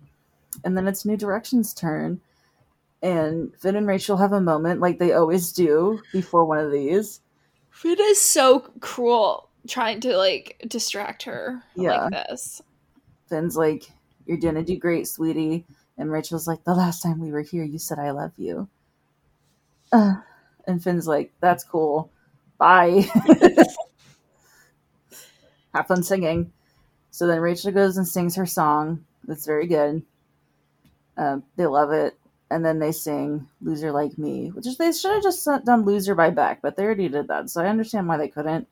And 0.66 0.76
then 0.76 0.88
it's 0.88 1.06
New 1.06 1.16
Direction's 1.16 1.76
turn, 1.76 2.22
and 3.02 3.54
Finn 3.60 3.76
and 3.76 3.88
Rachel 3.88 4.18
have 4.18 4.34
a 4.34 4.42
moment 4.42 4.82
like 4.82 5.00
they 5.00 5.14
always 5.14 5.52
do 5.52 6.02
before 6.12 6.46
one 6.46 6.60
of 6.60 6.72
these. 6.72 7.22
Finn 7.72 7.98
is 8.00 8.20
so 8.20 8.60
cruel 8.82 9.50
trying 9.68 10.00
to 10.02 10.18
like 10.18 10.62
distract 10.68 11.24
her 11.24 11.64
Yeah. 11.76 12.06
like 12.06 12.28
this. 12.28 12.62
Finn's 13.30 13.56
like, 13.56 13.90
You're 14.26 14.38
gonna 14.38 14.64
do 14.64 14.78
great, 14.78 15.08
sweetie. 15.08 15.66
And 15.98 16.12
Rachel's 16.12 16.48
like, 16.48 16.64
The 16.64 16.74
last 16.76 17.02
time 17.02 17.20
we 17.20 17.32
were 17.32 17.42
here, 17.42 17.64
you 17.64 17.78
said 17.80 18.00
I 18.00 18.12
love 18.12 18.32
you. 18.38 18.68
Uh, 19.92 20.16
and 20.68 20.84
Finn's 20.84 21.08
like, 21.08 21.32
That's 21.42 21.64
cool. 21.64 22.12
Bye. 22.58 23.08
Have 25.74 25.88
fun 25.88 26.04
singing. 26.04 26.52
So 27.12 27.28
then 27.28 27.40
Rachel 27.40 27.72
goes 27.72 27.98
and 27.98 28.08
sings 28.08 28.36
her 28.36 28.46
song. 28.46 29.06
That's 29.26 29.46
very 29.46 29.68
good. 29.68 30.04
Um, 31.18 31.44
they 31.56 31.66
love 31.66 31.92
it. 31.92 32.18
And 32.52 32.66
then 32.66 32.80
they 32.80 32.92
sing 32.92 33.48
Loser 33.62 33.92
Like 33.92 34.18
Me, 34.18 34.50
which 34.50 34.66
is 34.66 34.78
they 34.78 34.92
should 34.92 35.12
have 35.12 35.24
just 35.24 35.46
done 35.66 35.86
Loser 35.86 36.16
by 36.16 36.32
Beck, 36.32 36.62
but 36.62 36.76
they 36.76 36.84
already 36.84 37.08
did 37.08 37.28
that. 37.28 37.50
So 37.50 37.62
I 37.62 37.68
understand 37.68 38.08
why 38.08 38.18
they 38.18 38.28
couldn't. 38.28 38.68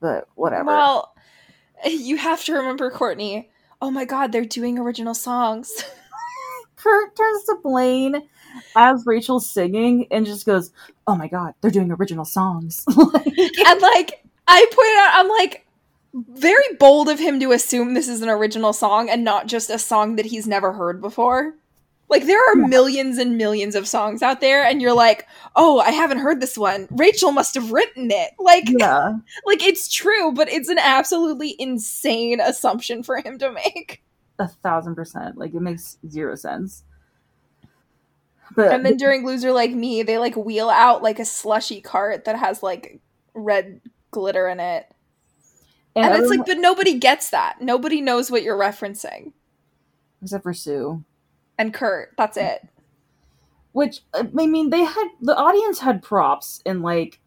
But 0.00 0.28
whatever. 0.34 0.66
Well, 0.66 1.14
you 1.84 2.16
have 2.16 2.44
to 2.44 2.54
remember, 2.54 2.90
Courtney. 2.90 3.50
Oh 3.82 3.90
my 3.90 4.04
god, 4.04 4.32
they're 4.32 4.44
doing 4.44 4.78
original 4.78 5.14
songs. 5.14 5.84
Kurt 6.76 7.16
turns 7.16 7.44
to 7.44 7.56
Blaine 7.62 8.22
as 8.76 9.04
Rachel's 9.06 9.48
singing 9.48 10.06
and 10.10 10.24
just 10.24 10.46
goes, 10.46 10.70
"Oh 11.06 11.16
my 11.16 11.26
god, 11.26 11.54
they're 11.60 11.70
doing 11.70 11.90
original 11.90 12.24
songs." 12.24 12.84
Like, 12.86 13.26
and 13.66 13.80
like, 13.80 14.24
I 14.46 14.66
pointed 14.72 14.98
out, 14.98 15.10
I'm 15.14 15.28
like, 15.28 15.66
very 16.14 16.76
bold 16.78 17.08
of 17.08 17.18
him 17.18 17.40
to 17.40 17.52
assume 17.52 17.94
this 17.94 18.08
is 18.08 18.22
an 18.22 18.28
original 18.28 18.72
song 18.72 19.10
and 19.10 19.24
not 19.24 19.46
just 19.46 19.68
a 19.68 19.78
song 19.78 20.16
that 20.16 20.26
he's 20.26 20.46
never 20.46 20.72
heard 20.72 21.00
before. 21.00 21.54
Like, 22.08 22.24
there 22.26 22.38
are 22.38 22.56
Yeah. 22.58 22.66
millions 22.68 23.18
and 23.18 23.36
millions 23.36 23.74
of 23.74 23.88
songs 23.88 24.22
out 24.22 24.40
there, 24.40 24.64
and 24.64 24.80
you're 24.80 24.92
like, 24.94 25.26
oh, 25.56 25.80
I 25.80 25.90
haven't 25.90 26.18
heard 26.18 26.40
this 26.40 26.56
one. 26.56 26.86
Rachel 26.92 27.32
must 27.32 27.54
have 27.54 27.72
written 27.72 28.10
it. 28.12 28.30
Like, 28.38 28.64
yeah, 28.68 29.14
like 29.46 29.62
it's 29.62 29.92
true, 29.92 30.32
but 30.32 30.48
it's 30.48 30.68
an 30.68 30.78
absolutely 30.78 31.56
insane 31.58 32.40
assumption 32.40 33.02
for 33.02 33.16
him 33.18 33.38
to 33.38 33.50
make. 33.50 34.02
a 34.38 34.46
thousand 34.48 34.94
percent. 34.94 35.36
Like 35.36 35.52
it 35.54 35.60
makes 35.62 35.98
zero 36.08 36.34
sense. 36.36 36.84
But 38.54 38.72
And 38.72 38.86
then 38.86 38.96
during 38.96 39.26
Loser 39.26 39.50
Like 39.52 39.72
Me, 39.72 40.02
they 40.02 40.18
like 40.18 40.36
wheel 40.36 40.70
out 40.70 41.02
like 41.02 41.18
a 41.18 41.24
slushy 41.24 41.80
cart 41.80 42.24
that 42.26 42.36
has 42.38 42.62
like 42.62 43.00
red 43.34 43.80
glitter 44.12 44.48
in 44.48 44.60
it. 44.60 44.86
and 45.96 46.06
And 46.06 46.22
it's 46.22 46.30
like, 46.30 46.46
but 46.46 46.58
nobody 46.58 46.98
gets 46.98 47.30
that. 47.30 47.60
Nobody 47.60 48.00
knows 48.00 48.30
what 48.30 48.42
you're 48.44 48.56
referencing. 48.58 49.32
except 50.22 50.44
for 50.44 50.54
Sue, 50.54 51.02
And 51.58 51.72
Kurt, 51.72 52.12
that's 52.16 52.36
it. 52.36 52.66
which 53.72 54.00
I 54.14 54.22
mean, 54.46 54.70
they 54.70 54.84
had 54.84 55.08
the 55.20 55.36
audience 55.36 55.78
had 55.80 56.02
props 56.02 56.62
in 56.64 56.82
like 56.82 57.20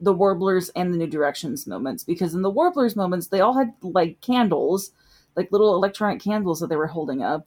the 0.00 0.12
Warblers 0.12 0.70
and 0.70 0.92
the 0.92 0.98
New 0.98 1.06
Directions 1.06 1.66
moments 1.66 2.02
because 2.02 2.34
in 2.34 2.42
the 2.42 2.50
Warblers 2.50 2.96
moments 2.96 3.28
they 3.28 3.40
all 3.40 3.56
had 3.56 3.72
like 3.82 4.20
candles, 4.20 4.90
like 5.36 5.52
little 5.52 5.74
electronic 5.74 6.20
candles 6.20 6.60
that 6.60 6.68
they 6.68 6.76
were 6.76 6.88
holding 6.88 7.22
up. 7.22 7.46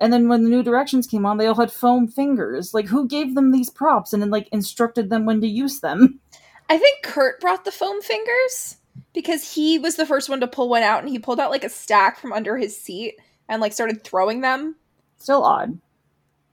And 0.00 0.12
then 0.12 0.28
when 0.28 0.44
the 0.44 0.50
New 0.50 0.62
Directions 0.62 1.08
came 1.08 1.26
on, 1.26 1.38
they 1.38 1.46
all 1.46 1.56
had 1.56 1.72
foam 1.72 2.06
fingers. 2.06 2.72
Like, 2.72 2.86
who 2.86 3.08
gave 3.08 3.34
them 3.34 3.50
these 3.50 3.68
props 3.68 4.12
and 4.12 4.22
then 4.22 4.30
like 4.30 4.48
instructed 4.52 5.10
them 5.10 5.26
when 5.26 5.40
to 5.40 5.48
use 5.48 5.80
them? 5.80 6.20
I 6.68 6.78
think 6.78 7.02
Kurt 7.02 7.40
brought 7.40 7.64
the 7.64 7.72
foam 7.72 8.00
fingers 8.00 8.76
because 9.12 9.54
he 9.54 9.78
was 9.78 9.96
the 9.96 10.06
first 10.06 10.28
one 10.28 10.40
to 10.40 10.46
pull 10.46 10.68
one 10.68 10.82
out 10.82 11.00
and 11.00 11.08
he 11.08 11.18
pulled 11.18 11.40
out 11.40 11.50
like 11.50 11.64
a 11.64 11.68
stack 11.68 12.18
from 12.18 12.32
under 12.32 12.56
his 12.56 12.78
seat 12.80 13.18
and 13.48 13.60
like 13.60 13.72
started 13.72 14.04
throwing 14.04 14.42
them. 14.42 14.76
Still 15.18 15.44
odd. 15.44 15.78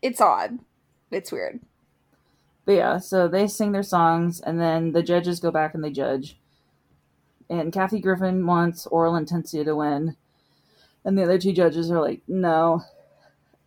It's 0.02 0.20
odd. 0.20 0.60
It's 1.12 1.32
weird. 1.32 1.62
But 2.66 2.74
yeah, 2.74 2.98
so 2.98 3.28
they 3.28 3.48
sing 3.48 3.72
their 3.72 3.84
songs, 3.84 4.42
and 4.42 4.60
then 4.60 4.92
the 4.92 5.04
judges 5.04 5.40
go 5.40 5.52
back 5.52 5.76
and 5.76 5.84
they 5.84 5.92
judge. 5.92 6.38
And 7.50 7.72
Kathy 7.72 8.00
Griffin 8.00 8.46
wants 8.46 8.88
Aural 8.88 9.16
Intensity 9.16 9.64
to 9.64 9.76
win, 9.76 10.16
and 11.04 11.18
the 11.18 11.24
other 11.24 11.38
two 11.38 11.54
judges 11.54 11.92
are 11.92 12.02
like, 12.02 12.22
no. 12.28 12.82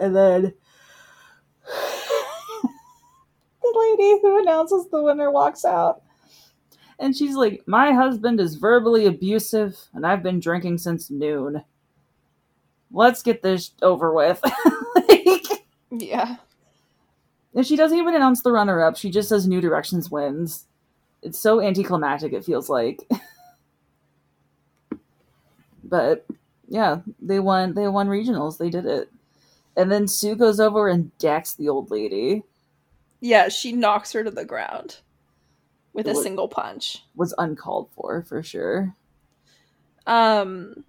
And 0.01 0.15
then 0.15 0.43
the 3.63 3.75
lady 3.75 4.21
who 4.21 4.43
announces 4.43 4.89
the 4.89 5.03
winner 5.03 5.31
walks 5.31 5.65
out. 5.65 6.03
And 6.99 7.17
she's 7.17 7.37
like, 7.37 7.63
My 7.67 7.93
husband 7.93 8.41
is 8.41 8.57
verbally 8.57 9.07
abusive, 9.07 9.79
and 9.95 10.05
I've 10.05 10.25
been 10.25 10.41
drinking 10.41 10.79
since 10.79 11.09
noon. 11.11 11.63
Let's 12.91 13.23
get 13.23 13.43
this 13.43 13.71
over 13.81 14.13
with. 14.13 14.43
Yeah. 15.99 16.37
and 17.55 17.67
she 17.67 17.77
doesn't 17.77 17.99
even 17.99 18.15
announce 18.15 18.43
the 18.43 18.53
runner 18.53 18.83
up. 18.83 18.97
She 18.97 19.11
just 19.11 19.29
says 19.29 19.47
New 19.49 19.61
Directions 19.61 20.11
wins. 20.11 20.67
It's 21.23 21.39
so 21.39 21.61
anticlimactic, 21.61 22.33
it 22.33 22.45
feels 22.45 22.69
like. 22.69 23.01
but 25.85 26.27
yeah, 26.69 26.99
they 27.21 27.41
won 27.41 27.75
they 27.75 27.89
won 27.89 28.09
regionals. 28.09 28.59
They 28.59 28.71
did 28.71 28.87
it. 28.87 29.11
And 29.77 29.91
then 29.91 30.09
Sue 30.09 30.35
goes 30.35 30.59
over 30.61 30.89
and 30.89 31.17
decks 31.19 31.55
the 31.55 31.69
old 31.69 31.91
lady. 31.91 32.43
Yeah, 33.21 33.49
she 33.49 33.73
knocks 33.73 34.13
her 34.13 34.23
to 34.25 34.31
the 34.31 34.45
ground 34.45 34.99
with 35.93 36.07
a 36.07 36.13
What- 36.13 36.23
single 36.23 36.49
punch. 36.49 37.05
Was 37.17 37.35
uncalled 37.39 37.89
for 37.93 38.23
for 38.23 38.43
sure. 38.43 38.95
Um 40.07 40.85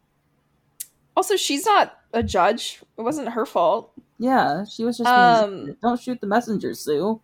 also 1.16 1.36
she's 1.36 1.66
not 1.66 1.98
a 2.14 2.24
judge. 2.24 2.82
It 2.98 3.02
wasn't 3.02 3.30
her 3.30 3.46
fault. 3.46 3.92
Yeah, 4.20 4.66
she 4.66 4.84
was 4.84 4.98
just 4.98 5.10
Um, 5.10 5.78
don't 5.82 6.00
shoot 6.00 6.20
the 6.22 6.28
messenger, 6.28 6.74
Sue. 6.74 7.22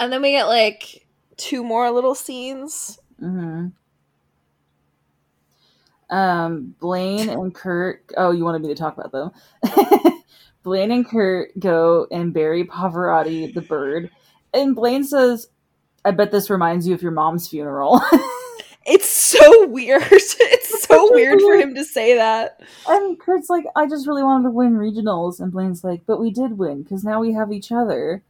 And 0.00 0.12
then 0.12 0.22
we 0.22 0.30
get 0.30 0.44
like 0.46 1.06
two 1.36 1.64
more 1.64 1.90
little 1.90 2.14
scenes. 2.14 2.98
hmm 3.18 3.66
Um, 6.10 6.74
Blaine 6.80 7.28
and 7.28 7.52
Kurt. 7.54 8.04
Oh, 8.16 8.30
you 8.30 8.44
wanted 8.44 8.62
me 8.62 8.68
to 8.68 8.74
talk 8.74 8.96
about 8.96 9.12
them. 9.12 9.30
Blaine 10.62 10.92
and 10.92 11.08
Kurt 11.08 11.58
go 11.58 12.06
and 12.12 12.32
bury 12.32 12.64
Pavarotti, 12.64 13.52
the 13.52 13.60
bird, 13.60 14.10
and 14.54 14.74
Blaine 14.76 15.04
says, 15.04 15.48
"I 16.04 16.12
bet 16.12 16.30
this 16.30 16.50
reminds 16.50 16.86
you 16.86 16.94
of 16.94 17.02
your 17.02 17.12
mom's 17.12 17.48
funeral." 17.48 18.00
It's 18.88 19.08
so 19.08 19.66
weird. 19.66 20.02
It's 20.10 20.84
so 20.86 21.12
weird 21.12 21.40
for 21.40 21.54
him 21.54 21.74
to 21.74 21.84
say 21.84 22.14
that. 22.14 22.60
and 22.88 23.18
Kurt's 23.20 23.50
like, 23.50 23.64
"I 23.76 23.86
just 23.86 24.06
really 24.06 24.22
wanted 24.22 24.44
to 24.44 24.50
win 24.50 24.74
regionals," 24.76 25.40
and 25.40 25.52
Blaine's 25.52 25.84
like, 25.84 26.02
"But 26.06 26.20
we 26.20 26.30
did 26.30 26.56
win 26.58 26.82
because 26.82 27.04
now 27.04 27.20
we 27.20 27.32
have 27.34 27.52
each 27.52 27.70
other." 27.72 28.22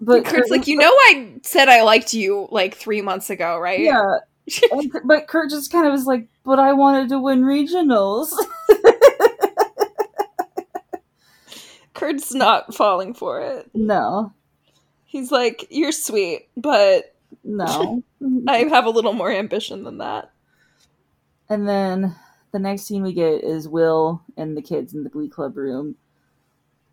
But 0.00 0.24
Kurt's 0.24 0.50
like, 0.50 0.66
you 0.66 0.76
know, 0.76 0.90
I 0.90 1.34
said 1.42 1.68
I 1.68 1.82
liked 1.82 2.14
you 2.14 2.48
like 2.50 2.74
three 2.74 3.02
months 3.02 3.28
ago, 3.28 3.58
right? 3.58 3.80
yeah. 3.80 4.18
And 4.72 4.90
but 5.04 5.28
Kurt 5.28 5.50
just 5.50 5.70
kind 5.70 5.86
of 5.86 5.92
was 5.92 6.06
like, 6.06 6.26
"But 6.44 6.58
I 6.58 6.72
wanted 6.72 7.10
to 7.10 7.20
win 7.20 7.42
regionals." 7.42 8.32
Kurt's 11.94 12.34
not 12.34 12.74
falling 12.74 13.14
for 13.14 13.40
it. 13.40 13.70
no, 13.74 14.32
He's 15.04 15.30
like, 15.30 15.66
you're 15.70 15.92
sweet, 15.92 16.48
but 16.56 17.14
no. 17.44 18.02
I 18.48 18.58
have 18.58 18.86
a 18.86 18.90
little 18.90 19.12
more 19.12 19.30
ambition 19.30 19.84
than 19.84 19.98
that. 19.98 20.30
And 21.48 21.68
then 21.68 22.14
the 22.52 22.58
next 22.58 22.82
scene 22.82 23.02
we 23.02 23.12
get 23.12 23.44
is 23.44 23.68
Will 23.68 24.22
and 24.36 24.56
the 24.56 24.62
kids 24.62 24.94
in 24.94 25.04
the 25.04 25.10
Glee 25.10 25.28
Club 25.28 25.56
room. 25.56 25.96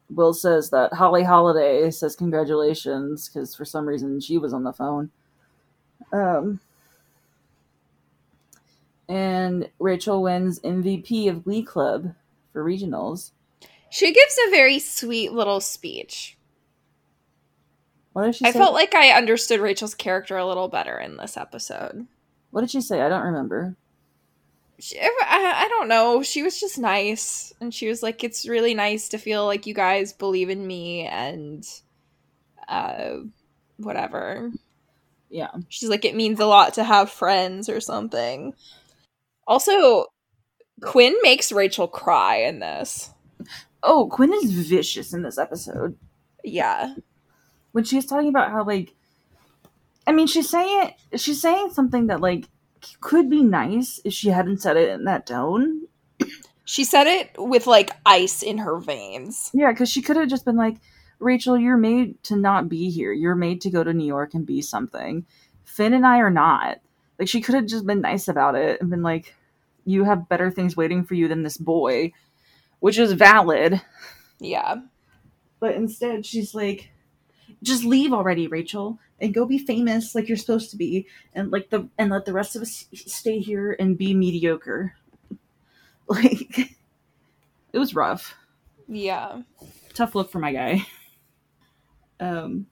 Will 0.09 0.33
says 0.33 0.69
that 0.69 0.93
Holly 0.93 1.23
Holiday 1.23 1.91
says 1.91 2.15
congratulations 2.15 3.27
because 3.27 3.55
for 3.55 3.65
some 3.65 3.85
reason 3.87 4.19
she 4.21 4.37
was 4.37 4.53
on 4.53 4.63
the 4.63 4.73
phone. 4.73 5.11
Um, 6.13 6.59
and 9.09 9.69
Rachel 9.79 10.21
wins 10.21 10.59
MVP 10.59 11.29
of 11.29 11.43
Glee 11.43 11.63
Club 11.63 12.13
for 12.53 12.63
regionals. 12.63 13.31
She 13.89 14.13
gives 14.13 14.37
a 14.47 14.51
very 14.51 14.79
sweet 14.79 15.31
little 15.31 15.59
speech. 15.59 16.36
What 18.17 18.25
did 18.25 18.35
she 18.35 18.45
I 18.45 18.51
say? 18.51 18.57
felt 18.57 18.73
like 18.73 18.95
I 18.95 19.11
understood 19.11 19.59
Rachel's 19.59 19.93
character 19.93 20.37
a 20.37 20.47
little 20.47 20.69
better 20.69 20.97
in 20.97 21.17
this 21.17 21.37
episode. 21.37 22.07
what 22.49 22.61
did 22.61 22.71
she 22.71 22.81
say? 22.81 22.99
I 22.99 23.09
don't 23.09 23.25
remember. 23.25 23.75
She, 24.79 24.99
I, 24.99 25.09
I 25.65 25.67
don't 25.69 25.87
know. 25.87 26.23
She 26.23 26.41
was 26.41 26.59
just 26.59 26.79
nice. 26.79 27.53
And 27.61 27.71
she 27.71 27.87
was 27.87 28.01
like, 28.01 28.23
it's 28.23 28.47
really 28.47 28.73
nice 28.73 29.09
to 29.09 29.19
feel 29.19 29.45
like 29.45 29.67
you 29.67 29.75
guys 29.75 30.13
believe 30.13 30.49
in 30.49 30.65
me 30.65 31.05
and 31.05 31.63
uh, 32.67 33.17
whatever. 33.77 34.51
Yeah. 35.29 35.51
She's 35.69 35.89
like, 35.89 36.03
it 36.03 36.15
means 36.15 36.39
a 36.39 36.47
lot 36.47 36.73
to 36.73 36.83
have 36.83 37.11
friends 37.11 37.69
or 37.69 37.79
something. 37.79 38.55
Also, 39.45 40.07
Quinn 40.81 41.15
makes 41.21 41.51
Rachel 41.51 41.87
cry 41.87 42.37
in 42.37 42.57
this. 42.61 43.11
Oh, 43.83 44.07
Quinn 44.11 44.33
is 44.33 44.49
vicious 44.51 45.13
in 45.13 45.21
this 45.21 45.37
episode. 45.37 45.95
Yeah. 46.43 46.95
When 47.77 47.83
she's 47.83 48.07
talking 48.07 48.29
about 48.29 48.49
how 48.49 48.63
like 48.63 48.95
i 50.07 50.11
mean 50.11 50.25
she's 50.25 50.49
saying 50.49 50.89
she's 51.15 51.39
saying 51.39 51.69
something 51.69 52.07
that 52.07 52.19
like 52.19 52.47
could 53.01 53.29
be 53.29 53.43
nice 53.43 54.01
if 54.03 54.11
she 54.13 54.29
hadn't 54.29 54.59
said 54.59 54.77
it 54.77 54.89
in 54.89 55.03
that 55.03 55.27
tone. 55.27 55.83
She 56.65 56.83
said 56.83 57.05
it 57.05 57.35
with 57.37 57.67
like 57.67 57.91
ice 58.03 58.41
in 58.41 58.57
her 58.57 58.79
veins. 58.79 59.51
yeah 59.53 59.71
because 59.71 59.91
she 59.91 60.01
could 60.01 60.15
have 60.15 60.27
just 60.27 60.43
been 60.43 60.55
like 60.55 60.77
rachel 61.19 61.55
you're 61.55 61.77
made 61.77 62.23
to 62.23 62.35
not 62.35 62.67
be 62.67 62.89
here. 62.89 63.13
You're 63.13 63.35
made 63.35 63.61
to 63.61 63.69
go 63.69 63.83
to 63.83 63.93
new 63.93 64.07
york 64.07 64.33
and 64.33 64.43
be 64.43 64.63
something. 64.63 65.27
Finn 65.63 65.93
and 65.93 66.05
i 66.05 66.17
are 66.17 66.31
not. 66.31 66.79
Like 67.19 67.29
she 67.29 67.41
could 67.41 67.53
have 67.53 67.67
just 67.67 67.85
been 67.85 68.01
nice 68.01 68.27
about 68.27 68.55
it 68.55 68.81
and 68.81 68.89
been 68.89 69.03
like 69.03 69.35
you 69.85 70.03
have 70.03 70.27
better 70.27 70.49
things 70.49 70.75
waiting 70.75 71.03
for 71.03 71.13
you 71.13 71.27
than 71.27 71.43
this 71.43 71.57
boy 71.57 72.11
which 72.79 72.97
is 72.97 73.11
valid. 73.11 73.79
Yeah. 74.39 74.77
But 75.59 75.75
instead, 75.75 76.25
she's 76.25 76.53
like, 76.53 76.91
just 77.63 77.83
leave 77.83 78.13
already, 78.13 78.47
Rachel, 78.47 78.99
and 79.19 79.33
go 79.33 79.45
be 79.45 79.57
famous 79.57 80.13
like 80.15 80.27
you're 80.27 80.37
supposed 80.37 80.71
to 80.71 80.77
be, 80.77 81.07
and 81.33 81.51
like 81.51 81.69
the 81.69 81.87
and 81.97 82.11
let 82.11 82.25
the 82.25 82.33
rest 82.33 82.55
of 82.55 82.61
us 82.61 82.85
stay 82.93 83.39
here 83.39 83.75
and 83.79 83.97
be 83.97 84.13
mediocre. 84.13 84.93
Like, 86.09 86.77
it 87.73 87.79
was 87.79 87.93
rough. 87.93 88.33
Yeah. 88.87 89.41
Tough 89.93 90.15
look 90.15 90.31
for 90.31 90.39
my 90.39 90.53
guy. 90.53 90.85
Um, 92.21 92.67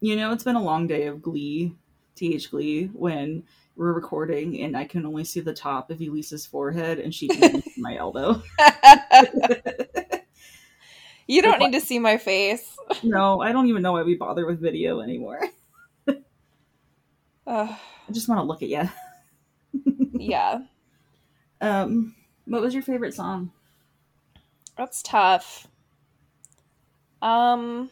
you 0.00 0.14
know, 0.14 0.32
it's 0.32 0.44
been 0.44 0.56
a 0.56 0.62
long 0.62 0.86
day 0.86 1.06
of 1.06 1.22
Glee, 1.22 1.74
TH 2.16 2.50
Glee, 2.50 2.90
when 2.92 3.44
we're 3.76 3.94
recording 3.94 4.60
and 4.60 4.76
I 4.76 4.84
can 4.84 5.06
only 5.06 5.24
see 5.24 5.40
the 5.40 5.54
top 5.54 5.90
of 5.90 6.00
Elisa's 6.02 6.44
forehead 6.44 6.98
and 6.98 7.14
she 7.14 7.28
can 7.28 7.62
see 7.74 7.80
my 7.80 7.96
elbow. 7.96 8.42
you 11.30 11.42
don't 11.42 11.58
need 11.58 11.72
to 11.72 11.80
see 11.80 11.98
my 11.98 12.16
face. 12.18 12.76
No, 13.04 13.40
I 13.40 13.52
don't 13.52 13.68
even 13.68 13.82
know 13.82 13.92
why 13.92 14.02
we 14.02 14.16
bother 14.16 14.44
with 14.44 14.60
video 14.60 15.00
anymore. 15.00 15.40
I 17.46 17.78
just 18.10 18.28
want 18.28 18.40
to 18.40 18.42
look 18.42 18.62
at 18.64 18.68
you. 18.68 18.88
yeah. 20.18 20.62
Um, 21.60 22.16
what 22.46 22.60
was 22.60 22.74
your 22.74 22.82
favorite 22.82 23.14
song? 23.14 23.52
That's 24.76 25.02
tough. 25.04 25.68
Um, 27.22 27.90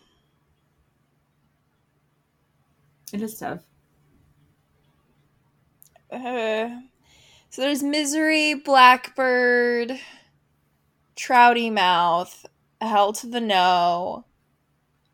It 3.13 3.23
is 3.23 3.39
tough. 3.39 3.61
uh, 6.11 6.69
so 7.51 7.63
there's 7.63 7.83
Misery, 7.83 8.55
Blackbird, 8.55 9.99
Trouty 11.17 11.73
Mouth, 11.73 12.45
Hell 12.81 13.13
to 13.15 13.27
the 13.27 13.41
No, 13.41 14.25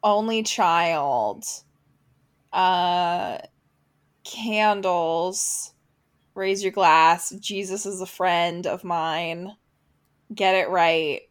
Only 0.02 0.42
Child, 0.42 1.44
uh, 2.52 3.38
Candles, 4.24 5.72
Raise 6.34 6.62
Your 6.62 6.72
Glass, 6.72 7.30
Jesus 7.40 7.86
is 7.86 8.00
a 8.00 8.06
Friend 8.06 8.66
of 8.66 8.84
Mine, 8.84 9.56
Get 10.34 10.54
It 10.54 10.68
Right, 10.68 11.22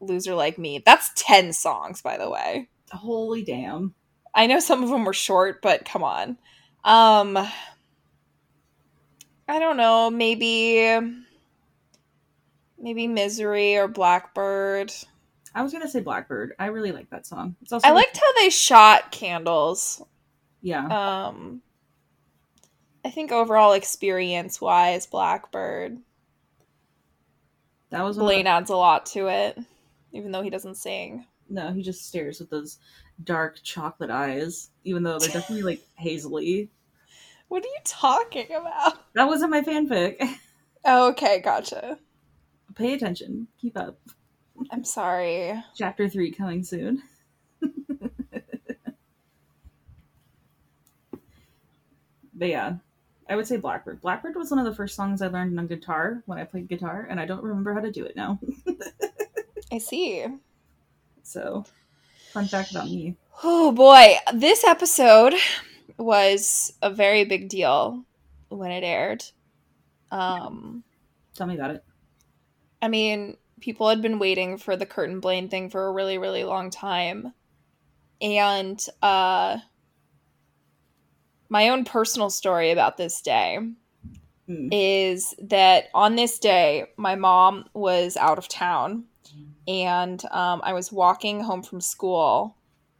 Loser 0.00 0.34
Like 0.34 0.58
Me. 0.58 0.82
That's 0.84 1.10
10 1.16 1.52
songs, 1.52 2.00
by 2.00 2.16
the 2.16 2.30
way. 2.30 2.68
Holy 2.90 3.42
damn! 3.42 3.94
I 4.34 4.46
know 4.46 4.60
some 4.60 4.82
of 4.82 4.90
them 4.90 5.04
were 5.04 5.12
short, 5.12 5.62
but 5.62 5.84
come 5.84 6.02
on. 6.02 6.38
Um 6.84 7.36
I 9.48 9.58
don't 9.58 9.76
know, 9.76 10.10
maybe 10.10 11.21
maybe 12.82 13.06
Misery 13.06 13.76
or 13.76 13.88
Blackbird. 13.88 14.92
I 15.54 15.62
was 15.62 15.72
gonna 15.72 15.88
say 15.88 16.00
Blackbird. 16.00 16.54
I 16.58 16.66
really 16.66 16.92
like 16.92 17.08
that 17.10 17.26
song. 17.26 17.56
It's 17.62 17.72
also 17.72 17.86
I 17.88 17.92
liked 17.92 18.16
how 18.16 18.32
they 18.42 18.50
shot 18.50 19.10
candles. 19.12 20.02
yeah. 20.60 20.86
Um 21.28 21.62
I 23.04 23.10
think 23.10 23.32
overall 23.32 23.72
experience 23.72 24.60
wise, 24.60 25.06
Blackbird. 25.06 25.98
That 27.90 28.04
was 28.04 28.16
Blaine 28.16 28.46
adds 28.46 28.70
a 28.70 28.76
lot 28.76 29.06
to 29.06 29.26
it, 29.28 29.58
even 30.12 30.32
though 30.32 30.42
he 30.42 30.50
doesn't 30.50 30.76
sing. 30.76 31.26
no. 31.48 31.72
He 31.72 31.82
just 31.82 32.06
stares 32.06 32.40
with 32.40 32.48
those 32.50 32.78
dark 33.22 33.58
chocolate 33.62 34.10
eyes, 34.10 34.70
even 34.84 35.02
though 35.02 35.18
they're 35.18 35.28
definitely 35.28 35.62
like 35.62 35.82
hazily. 35.96 36.70
What 37.48 37.62
are 37.62 37.68
you 37.68 37.78
talking 37.84 38.46
about? 38.54 39.12
That 39.14 39.26
wasn't 39.28 39.50
my 39.50 39.60
fanfic. 39.62 40.16
Oh, 40.84 41.10
okay, 41.10 41.40
gotcha. 41.40 41.96
Pay 42.74 42.94
attention. 42.94 43.48
Keep 43.60 43.76
up. 43.78 43.98
I'm 44.70 44.84
sorry. 44.84 45.62
Chapter 45.76 46.08
three 46.08 46.30
coming 46.30 46.62
soon. 46.62 47.02
but 52.34 52.48
yeah, 52.48 52.74
I 53.28 53.36
would 53.36 53.46
say 53.46 53.56
Blackbird. 53.56 54.00
Blackbird 54.00 54.36
was 54.36 54.50
one 54.50 54.58
of 54.58 54.66
the 54.66 54.74
first 54.74 54.94
songs 54.94 55.22
I 55.22 55.28
learned 55.28 55.58
on 55.58 55.66
guitar 55.66 56.22
when 56.26 56.38
I 56.38 56.44
played 56.44 56.68
guitar, 56.68 57.06
and 57.08 57.18
I 57.20 57.26
don't 57.26 57.42
remember 57.42 57.72
how 57.74 57.80
to 57.80 57.90
do 57.90 58.04
it 58.04 58.16
now. 58.16 58.38
I 59.72 59.78
see. 59.78 60.26
So, 61.22 61.64
fun 62.32 62.46
fact 62.46 62.70
about 62.72 62.86
me. 62.86 63.16
Oh 63.42 63.72
boy, 63.72 64.16
this 64.34 64.64
episode 64.64 65.34
was 65.96 66.74
a 66.82 66.90
very 66.90 67.24
big 67.24 67.48
deal 67.48 68.04
when 68.48 68.70
it 68.70 68.84
aired. 68.84 69.24
Um, 70.10 70.84
Tell 71.34 71.46
me 71.46 71.54
about 71.54 71.70
it. 71.70 71.84
I 72.82 72.88
mean, 72.88 73.36
people 73.60 73.88
had 73.88 74.02
been 74.02 74.18
waiting 74.18 74.58
for 74.58 74.76
the 74.76 74.86
Kurt 74.86 75.08
and 75.08 75.22
Blaine 75.22 75.48
thing 75.48 75.70
for 75.70 75.86
a 75.86 75.92
really, 75.92 76.18
really 76.18 76.44
long 76.44 76.70
time. 76.70 77.32
And 78.20 78.84
uh 79.02 79.58
my 81.48 81.68
own 81.68 81.84
personal 81.84 82.30
story 82.30 82.70
about 82.70 82.96
this 82.96 83.20
day 83.22 83.58
Hmm. 84.48 84.68
is 84.72 85.34
that 85.40 85.84
on 85.94 86.16
this 86.16 86.38
day, 86.38 86.86
my 86.96 87.14
mom 87.14 87.66
was 87.74 88.16
out 88.16 88.38
of 88.38 88.48
town 88.48 89.04
and 89.68 90.24
um, 90.32 90.60
I 90.64 90.72
was 90.72 90.90
walking 90.92 91.40
home 91.42 91.62
from 91.62 91.80
school, 91.80 92.56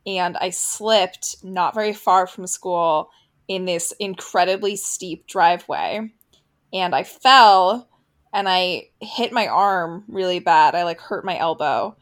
and 0.07 0.37
I 0.37 0.51
slipped 0.51 1.45
not 1.45 1.75
very 1.75 1.93
far 1.93 2.27
from 2.27 2.47
school 2.47 3.11
in 3.49 3.65
this 3.65 3.93
incredibly 3.99 4.77
steep 4.77 5.27
driveway, 5.27 6.11
and 6.73 6.95
I 6.95 7.05
fell 7.05 7.89
and 8.33 8.49
I 8.49 8.89
hit 9.01 9.33
my 9.33 9.47
arm 9.47 10.05
really 10.09 10.39
bad. 10.39 10.75
I 10.75 10.85
like 10.85 11.01
hurt 11.01 11.25
my 11.25 11.39
elbow. 11.39 11.97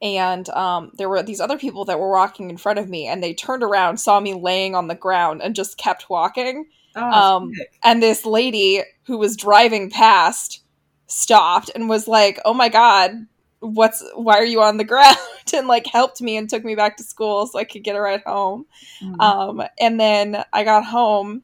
And 0.00 0.48
um, 0.50 0.90
there 0.94 1.08
were 1.08 1.22
these 1.22 1.40
other 1.40 1.58
people 1.58 1.84
that 1.84 2.00
were 2.00 2.10
walking 2.10 2.50
in 2.50 2.56
front 2.56 2.80
of 2.80 2.88
me, 2.88 3.06
and 3.06 3.22
they 3.22 3.34
turned 3.34 3.62
around, 3.62 3.98
saw 3.98 4.18
me 4.18 4.34
laying 4.34 4.74
on 4.74 4.88
the 4.88 4.96
ground, 4.96 5.42
and 5.42 5.54
just 5.54 5.78
kept 5.78 6.10
walking. 6.10 6.66
Oh, 6.96 7.02
Um. 7.02 7.52
And 7.84 8.02
this 8.02 8.26
lady 8.26 8.82
who 9.04 9.16
was 9.16 9.36
driving 9.36 9.90
past 9.90 10.62
stopped 11.06 11.70
and 11.74 11.88
was 11.88 12.08
like, 12.08 12.40
"Oh 12.44 12.54
my 12.54 12.68
god, 12.68 13.12
what's 13.60 14.02
why 14.14 14.38
are 14.38 14.44
you 14.44 14.60
on 14.60 14.76
the 14.76 14.84
ground?" 14.92 15.16
and 15.54 15.68
like 15.68 15.86
helped 15.86 16.20
me 16.20 16.36
and 16.36 16.50
took 16.50 16.64
me 16.64 16.74
back 16.74 16.96
to 16.96 17.04
school 17.04 17.46
so 17.46 17.58
I 17.58 17.64
could 17.64 17.84
get 17.84 17.96
a 17.96 18.00
ride 18.00 18.22
home. 18.26 18.66
Mm. 19.00 19.20
Um, 19.20 19.62
and 19.78 20.00
then 20.00 20.44
I 20.52 20.64
got 20.64 20.84
home, 20.84 21.42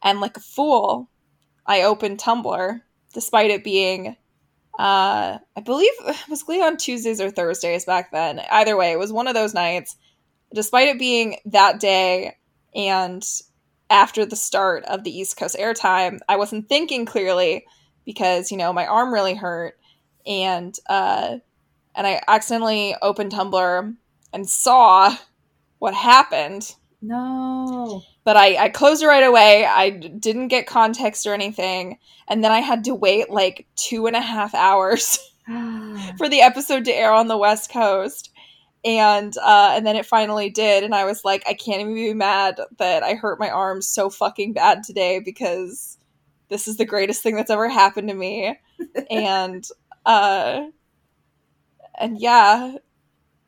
and 0.00 0.20
like 0.20 0.36
a 0.36 0.40
fool, 0.40 1.08
I 1.66 1.82
opened 1.82 2.20
Tumblr, 2.20 2.80
despite 3.12 3.50
it 3.50 3.64
being, 3.64 4.16
uh, 4.78 5.38
I 5.56 5.60
believe 5.64 5.92
it 6.00 6.16
was 6.28 6.42
Glee 6.42 6.62
on 6.62 6.76
Tuesdays 6.76 7.20
or 7.20 7.30
Thursdays 7.30 7.84
back 7.84 8.12
then. 8.12 8.40
Either 8.50 8.76
way, 8.76 8.92
it 8.92 8.98
was 8.98 9.12
one 9.12 9.28
of 9.28 9.34
those 9.34 9.54
nights. 9.54 9.96
Despite 10.54 10.88
it 10.88 10.98
being 10.98 11.36
that 11.46 11.78
day 11.78 12.36
and 12.74 13.24
after 13.88 14.24
the 14.24 14.36
start 14.36 14.84
of 14.84 15.04
the 15.04 15.16
East 15.16 15.36
Coast 15.36 15.56
airtime, 15.56 16.18
I 16.28 16.36
wasn't 16.36 16.68
thinking 16.68 17.06
clearly 17.06 17.66
because 18.04 18.50
you 18.50 18.56
know 18.56 18.72
my 18.72 18.86
arm 18.86 19.12
really 19.12 19.34
hurt, 19.34 19.78
and 20.26 20.76
uh, 20.88 21.38
and 21.94 22.06
I 22.06 22.20
accidentally 22.26 22.96
opened 23.00 23.32
Tumblr 23.32 23.94
and 24.32 24.48
saw 24.48 25.16
what 25.78 25.94
happened 25.94 26.74
no. 27.02 28.02
But 28.30 28.36
I, 28.36 28.66
I 28.66 28.68
closed 28.68 29.02
it 29.02 29.08
right 29.08 29.24
away. 29.24 29.66
I 29.66 29.90
didn't 29.90 30.48
get 30.48 30.68
context 30.68 31.26
or 31.26 31.34
anything. 31.34 31.98
And 32.28 32.44
then 32.44 32.52
I 32.52 32.60
had 32.60 32.84
to 32.84 32.94
wait 32.94 33.28
like 33.28 33.66
two 33.74 34.06
and 34.06 34.14
a 34.14 34.20
half 34.20 34.54
hours 34.54 35.18
for 36.16 36.28
the 36.28 36.40
episode 36.40 36.84
to 36.84 36.92
air 36.92 37.12
on 37.12 37.26
the 37.26 37.36
West 37.36 37.72
Coast. 37.72 38.30
And 38.84 39.36
uh, 39.42 39.72
and 39.74 39.84
then 39.84 39.96
it 39.96 40.06
finally 40.06 40.48
did, 40.48 40.84
and 40.84 40.94
I 40.94 41.06
was 41.06 41.24
like, 41.24 41.42
I 41.48 41.54
can't 41.54 41.80
even 41.80 41.92
be 41.92 42.14
mad 42.14 42.60
that 42.78 43.02
I 43.02 43.14
hurt 43.14 43.40
my 43.40 43.50
arm 43.50 43.82
so 43.82 44.08
fucking 44.08 44.52
bad 44.52 44.84
today 44.84 45.18
because 45.18 45.98
this 46.50 46.68
is 46.68 46.76
the 46.76 46.84
greatest 46.84 47.24
thing 47.24 47.34
that's 47.34 47.50
ever 47.50 47.68
happened 47.68 48.10
to 48.10 48.14
me. 48.14 48.56
and 49.10 49.66
uh, 50.06 50.66
and 51.98 52.20
yeah, 52.20 52.76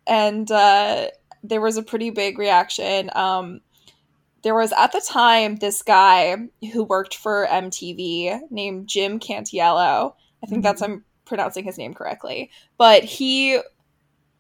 and 0.09 0.51
uh, 0.51 1.07
there 1.45 1.61
was 1.61 1.77
a 1.77 1.85
pretty 1.85 2.11
big 2.11 2.37
reaction. 2.37 3.11
Um, 3.15 3.61
there 4.43 4.55
was 4.55 4.73
at 4.73 4.93
the 4.93 5.01
time 5.01 5.57
this 5.57 5.83
guy 5.83 6.37
who 6.73 6.85
worked 6.85 7.15
for 7.15 7.47
MTV 7.47 8.51
named 8.51 8.89
Jim 8.89 9.21
Cantiello. 9.21 10.15
I 10.43 10.47
think 10.47 10.63
that's 10.63 10.83
I'm 10.83 11.05
pronouncing 11.25 11.65
his 11.65 11.79
name 11.79 11.95
correctly, 11.95 12.51
but 12.77 13.05
he 13.05 13.61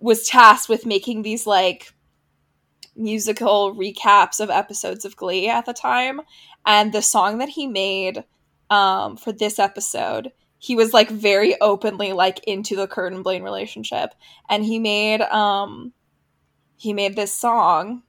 was 0.01 0.27
tasked 0.27 0.69
with 0.69 0.87
making 0.87 1.23
these 1.23 1.47
like 1.47 1.93
musical 2.97 3.75
recaps 3.75 4.41
of 4.41 4.51
episodes 4.51 5.05
of 5.05 5.17
Glee 5.17 5.49
at 5.49 5.67
the 5.67 5.73
time, 5.73 6.21
and 6.67 6.93
the 6.93 7.03
song 7.03 7.39
that 7.39 7.49
he 7.49 7.67
made 7.67 8.25
um, 8.71 9.17
for 9.17 9.33
this 9.33 9.59
episode, 9.59 10.33
he 10.59 10.75
was 10.75 10.93
like 10.93 11.11
very 11.11 11.61
openly 11.61 12.13
like 12.13 12.43
into 12.45 12.75
the 12.75 12.89
Kurt 12.89 13.13
and 13.13 13.23
Blaine 13.23 13.45
relationship, 13.45 14.15
and 14.49 14.65
he 14.65 14.81
made 14.81 15.23
um 15.23 15.93
he 16.77 16.93
made 16.93 17.15
this 17.15 17.33
song 17.33 18.03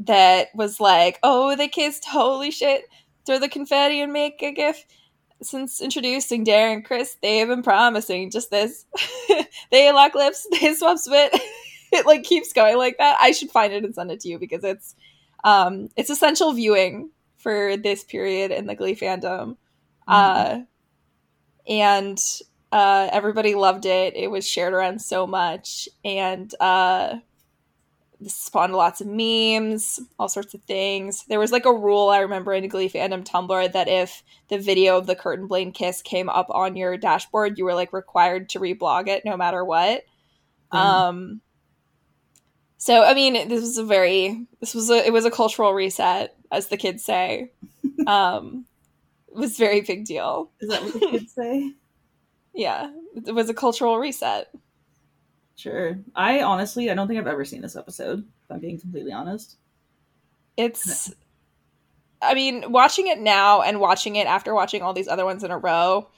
that 0.00 0.48
was 0.54 0.80
like, 0.80 1.18
"Oh, 1.22 1.56
they 1.56 1.68
kissed, 1.68 2.04
holy 2.06 2.50
shit! 2.50 2.84
Throw 3.24 3.38
the 3.38 3.48
confetti 3.48 4.00
and 4.00 4.12
make 4.12 4.42
a 4.42 4.52
gift." 4.52 4.86
Since 5.42 5.82
introducing 5.82 6.44
Darren 6.46 6.74
and 6.76 6.84
Chris, 6.84 7.16
they 7.22 7.38
have 7.38 7.48
been 7.48 7.62
promising 7.62 8.30
just 8.30 8.50
this. 8.50 8.86
they 9.70 9.92
lock 9.92 10.14
lips, 10.14 10.46
they 10.60 10.74
swap 10.74 10.98
spit. 10.98 11.32
it 11.92 12.06
like 12.06 12.24
keeps 12.24 12.52
going 12.52 12.78
like 12.78 12.98
that. 12.98 13.16
I 13.20 13.32
should 13.32 13.50
find 13.50 13.72
it 13.72 13.84
and 13.84 13.94
send 13.94 14.10
it 14.10 14.20
to 14.20 14.28
you 14.28 14.38
because 14.38 14.64
it's 14.64 14.94
um 15.44 15.88
it's 15.96 16.10
essential 16.10 16.52
viewing 16.52 17.10
for 17.38 17.76
this 17.76 18.02
period 18.04 18.50
in 18.50 18.66
the 18.66 18.74
Glee 18.74 18.96
fandom. 18.96 19.56
Uh 20.08 20.60
and 21.68 22.18
uh 22.72 23.08
everybody 23.12 23.54
loved 23.54 23.86
it. 23.86 24.16
It 24.16 24.30
was 24.30 24.48
shared 24.48 24.72
around 24.72 25.00
so 25.00 25.26
much 25.26 25.88
and 26.04 26.52
uh 26.60 27.16
this 28.20 28.34
spawned 28.34 28.74
lots 28.74 29.00
of 29.00 29.06
memes, 29.06 30.00
all 30.18 30.28
sorts 30.28 30.54
of 30.54 30.62
things. 30.62 31.24
There 31.28 31.38
was 31.38 31.52
like 31.52 31.66
a 31.66 31.72
rule 31.72 32.08
I 32.08 32.20
remember 32.20 32.52
in 32.54 32.68
Glee 32.68 32.88
fandom 32.88 33.24
Tumblr 33.24 33.72
that 33.72 33.88
if 33.88 34.22
the 34.48 34.58
video 34.58 34.96
of 34.96 35.06
the 35.06 35.16
Kurt 35.16 35.38
and 35.38 35.48
Blaine 35.48 35.72
kiss 35.72 36.02
came 36.02 36.28
up 36.28 36.46
on 36.50 36.76
your 36.76 36.96
dashboard, 36.96 37.58
you 37.58 37.64
were 37.64 37.74
like 37.74 37.92
required 37.92 38.48
to 38.50 38.60
reblog 38.60 39.08
it 39.08 39.24
no 39.24 39.36
matter 39.36 39.64
what. 39.64 40.02
Mhm. 40.72 40.78
Um 40.78 41.40
so 42.78 43.02
I 43.02 43.14
mean 43.14 43.48
this 43.48 43.60
was 43.60 43.78
a 43.78 43.84
very 43.84 44.46
this 44.60 44.74
was 44.74 44.90
a 44.90 45.06
it 45.06 45.12
was 45.12 45.24
a 45.24 45.30
cultural 45.30 45.72
reset, 45.74 46.34
as 46.50 46.68
the 46.68 46.76
kids 46.76 47.04
say. 47.04 47.50
um 48.06 48.66
it 49.28 49.36
was 49.36 49.54
a 49.54 49.58
very 49.64 49.80
big 49.82 50.06
deal. 50.06 50.50
Is 50.60 50.70
that 50.70 50.82
what 50.82 50.92
the 50.94 51.00
kids 51.00 51.32
say? 51.34 51.72
Yeah. 52.54 52.90
It 53.26 53.34
was 53.34 53.50
a 53.50 53.54
cultural 53.54 53.98
reset. 53.98 54.48
Sure. 55.56 55.98
I 56.14 56.42
honestly, 56.42 56.90
I 56.90 56.94
don't 56.94 57.08
think 57.08 57.18
I've 57.18 57.26
ever 57.26 57.44
seen 57.44 57.62
this 57.62 57.76
episode. 57.76 58.20
If 58.20 58.50
I'm 58.50 58.60
being 58.60 58.78
completely 58.78 59.12
honest. 59.12 59.56
It's 60.56 61.12
I 62.22 62.34
mean, 62.34 62.70
watching 62.70 63.06
it 63.08 63.18
now 63.18 63.62
and 63.62 63.80
watching 63.80 64.16
it 64.16 64.26
after 64.26 64.54
watching 64.54 64.82
all 64.82 64.92
these 64.92 65.08
other 65.08 65.24
ones 65.24 65.44
in 65.44 65.50
a 65.50 65.58
row, 65.58 66.08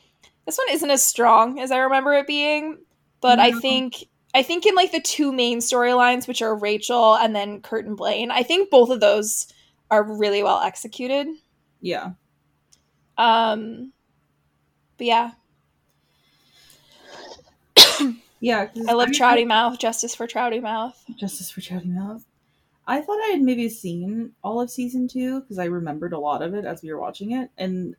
this 0.46 0.59
one 0.59 0.68
isn't 0.70 0.90
as 0.90 1.05
strong 1.05 1.59
as 1.59 1.70
I 1.70 1.79
remember 1.79 2.12
it 2.14 2.27
being. 2.27 2.79
But 3.20 3.38
I 3.38 3.53
think 3.53 4.05
I 4.35 4.42
think 4.42 4.64
in 4.64 4.74
like 4.74 4.92
the 4.92 5.01
two 5.01 5.33
main 5.33 5.59
storylines, 5.59 6.29
which 6.29 6.42
are 6.42 6.55
Rachel 6.55 7.16
and 7.16 7.35
then 7.35 7.61
Kurt 7.61 7.87
and 7.87 7.96
Blaine, 7.96 8.31
I 8.31 8.42
think 8.42 8.70
both 8.70 8.90
of 8.90 9.01
those 9.01 9.53
are 9.90 10.03
really 10.03 10.42
well 10.42 10.61
executed. 10.61 11.27
Yeah. 11.81 12.12
Um 13.16 13.92
but 14.96 15.07
yeah, 15.07 15.31
Yeah. 18.40 18.68
I 18.88 18.92
love 18.92 19.09
mean, 19.11 19.20
Trouty 19.20 19.46
Mouth, 19.46 19.79
justice 19.79 20.14
for 20.14 20.27
Trouty 20.27 20.62
Mouth. 20.62 21.05
Justice 21.16 21.51
for 21.51 21.61
Trouty 21.61 21.87
Mouth. 21.87 22.24
I 22.87 23.01
thought 23.03 23.18
I 23.24 23.29
had 23.33 23.42
maybe 23.42 23.68
seen 23.68 24.33
all 24.42 24.61
of 24.61 24.70
season 24.70 25.09
two 25.09 25.40
because 25.40 25.59
I 25.59 25.66
remembered 25.66 26.12
a 26.14 26.18
lot 26.18 26.40
of 26.42 26.55
it 26.55 26.64
as 26.64 26.83
we 26.83 26.90
were 26.92 27.01
watching 27.01 27.33
it, 27.33 27.51
and 27.59 27.94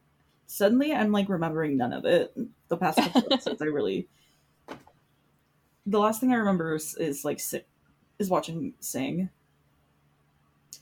suddenly 0.48 0.94
I'm 0.94 1.12
like 1.12 1.30
remembering 1.30 1.78
none 1.78 1.94
of 1.94 2.06
it. 2.06 2.36
The 2.70 2.78
past 2.78 2.98
couple 2.98 3.24
episodes, 3.32 3.62
I 3.62 3.66
really. 3.66 4.08
The 5.86 6.00
last 6.00 6.20
thing 6.22 6.32
I 6.34 6.38
remember 6.38 6.76
is, 6.76 6.96
is 6.96 7.24
like 7.26 7.40
si- 7.40 7.64
is 8.18 8.30
watching 8.30 8.74
Sing. 8.80 9.30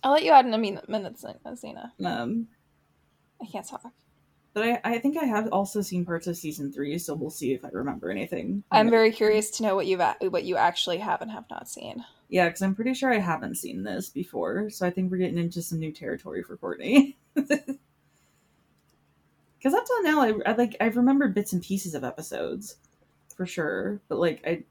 I'll 0.04 0.12
let 0.14 0.24
you 0.24 0.32
add 0.32 0.46
in 0.46 0.54
a 0.54 0.58
min- 0.58 0.82
minute, 0.88 1.18
Zena. 1.56 1.92
Um, 2.04 2.48
I 3.42 3.46
can't 3.46 3.68
talk. 3.68 3.92
But 4.58 4.64
I, 4.68 4.82
I 4.96 4.98
think 4.98 5.18
I 5.18 5.26
have 5.26 5.50
also 5.52 5.82
seen 5.82 6.04
parts 6.04 6.26
of 6.26 6.36
season 6.36 6.74
three, 6.74 6.98
so 6.98 7.14
we'll 7.14 7.30
see 7.30 7.54
if 7.54 7.64
I 7.64 7.70
remember 7.72 8.10
anything. 8.10 8.64
I'm 8.72 8.90
very 8.90 9.12
curious 9.12 9.52
to 9.52 9.64
know 9.64 9.76
what 9.76 9.86
you've 9.86 10.00
a- 10.00 10.18
what 10.30 10.46
you 10.46 10.56
actually 10.56 10.98
have 10.98 11.22
and 11.22 11.30
have 11.30 11.46
not 11.48 11.70
seen. 11.70 12.04
Yeah, 12.30 12.48
because 12.48 12.64
I'm 12.64 12.74
pretty 12.74 12.96
sure 12.96 13.14
I 13.14 13.20
haven't 13.20 13.58
seen 13.58 13.84
this 13.84 14.10
before, 14.10 14.72
so 14.72 14.88
I 14.88 14.90
think 14.90 15.12
we're 15.12 15.20
getting 15.20 15.38
into 15.38 15.62
some 15.62 15.78
new 15.78 15.92
territory 15.92 16.42
for 16.42 16.58
Courtney. 16.58 17.16
Because 19.60 19.74
up 19.74 19.86
till 19.88 20.04
now, 20.04 20.22
I, 20.22 20.34
I 20.46 20.52
like 20.54 20.76
I've 20.80 20.98
remembered 20.98 21.34
bits 21.34 21.52
and 21.52 21.64
pieces 21.64 21.96
of 21.96 22.04
episodes, 22.04 22.78
for 23.36 23.48
sure, 23.48 24.00
but 24.08 24.20
like 24.20 24.42
I, 24.46 24.64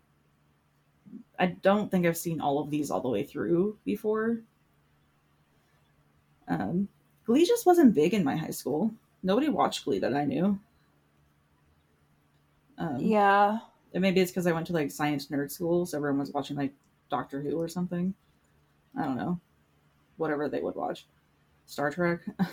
I 1.39 1.47
don't 1.47 1.91
think 1.91 2.07
I've 2.07 2.17
seen 2.17 2.41
all 2.41 2.61
of 2.61 2.71
these 2.71 2.91
all 2.91 3.01
the 3.01 3.09
way 3.09 3.25
through 3.25 3.77
before. 3.85 4.39
Um, 6.47 6.87
Glee 7.25 7.45
just 7.45 7.67
wasn't 7.67 7.97
big 7.97 8.15
in 8.15 8.23
my 8.23 8.37
high 8.37 8.51
school. 8.51 8.93
Nobody 9.23 9.49
watched 9.49 9.85
Glee 9.85 9.99
that 9.99 10.15
I 10.15 10.25
knew. 10.25 10.59
Um, 12.79 12.99
Yeah. 13.01 13.59
and 13.95 14.03
maybe 14.03 14.21
it's 14.21 14.31
because 14.31 14.47
I 14.47 14.53
went 14.53 14.67
to 14.69 14.73
like 14.73 14.91
science 14.91 15.29
nerd 15.29 15.51
school, 15.51 15.87
so 15.87 15.97
everyone 15.97 16.21
was 16.21 16.33
watching 16.33 16.57
like 16.57 16.73
Doctor 17.11 17.41
Who 17.41 17.61
or 17.61 17.69
something. 17.69 18.15
I 18.97 19.05
don't 19.05 19.17
know. 19.17 19.41
Whatever 20.17 20.49
they 20.49 20.61
would 20.61 20.75
watch. 20.75 21.07
Star 21.67 21.91
Trek. 21.91 22.21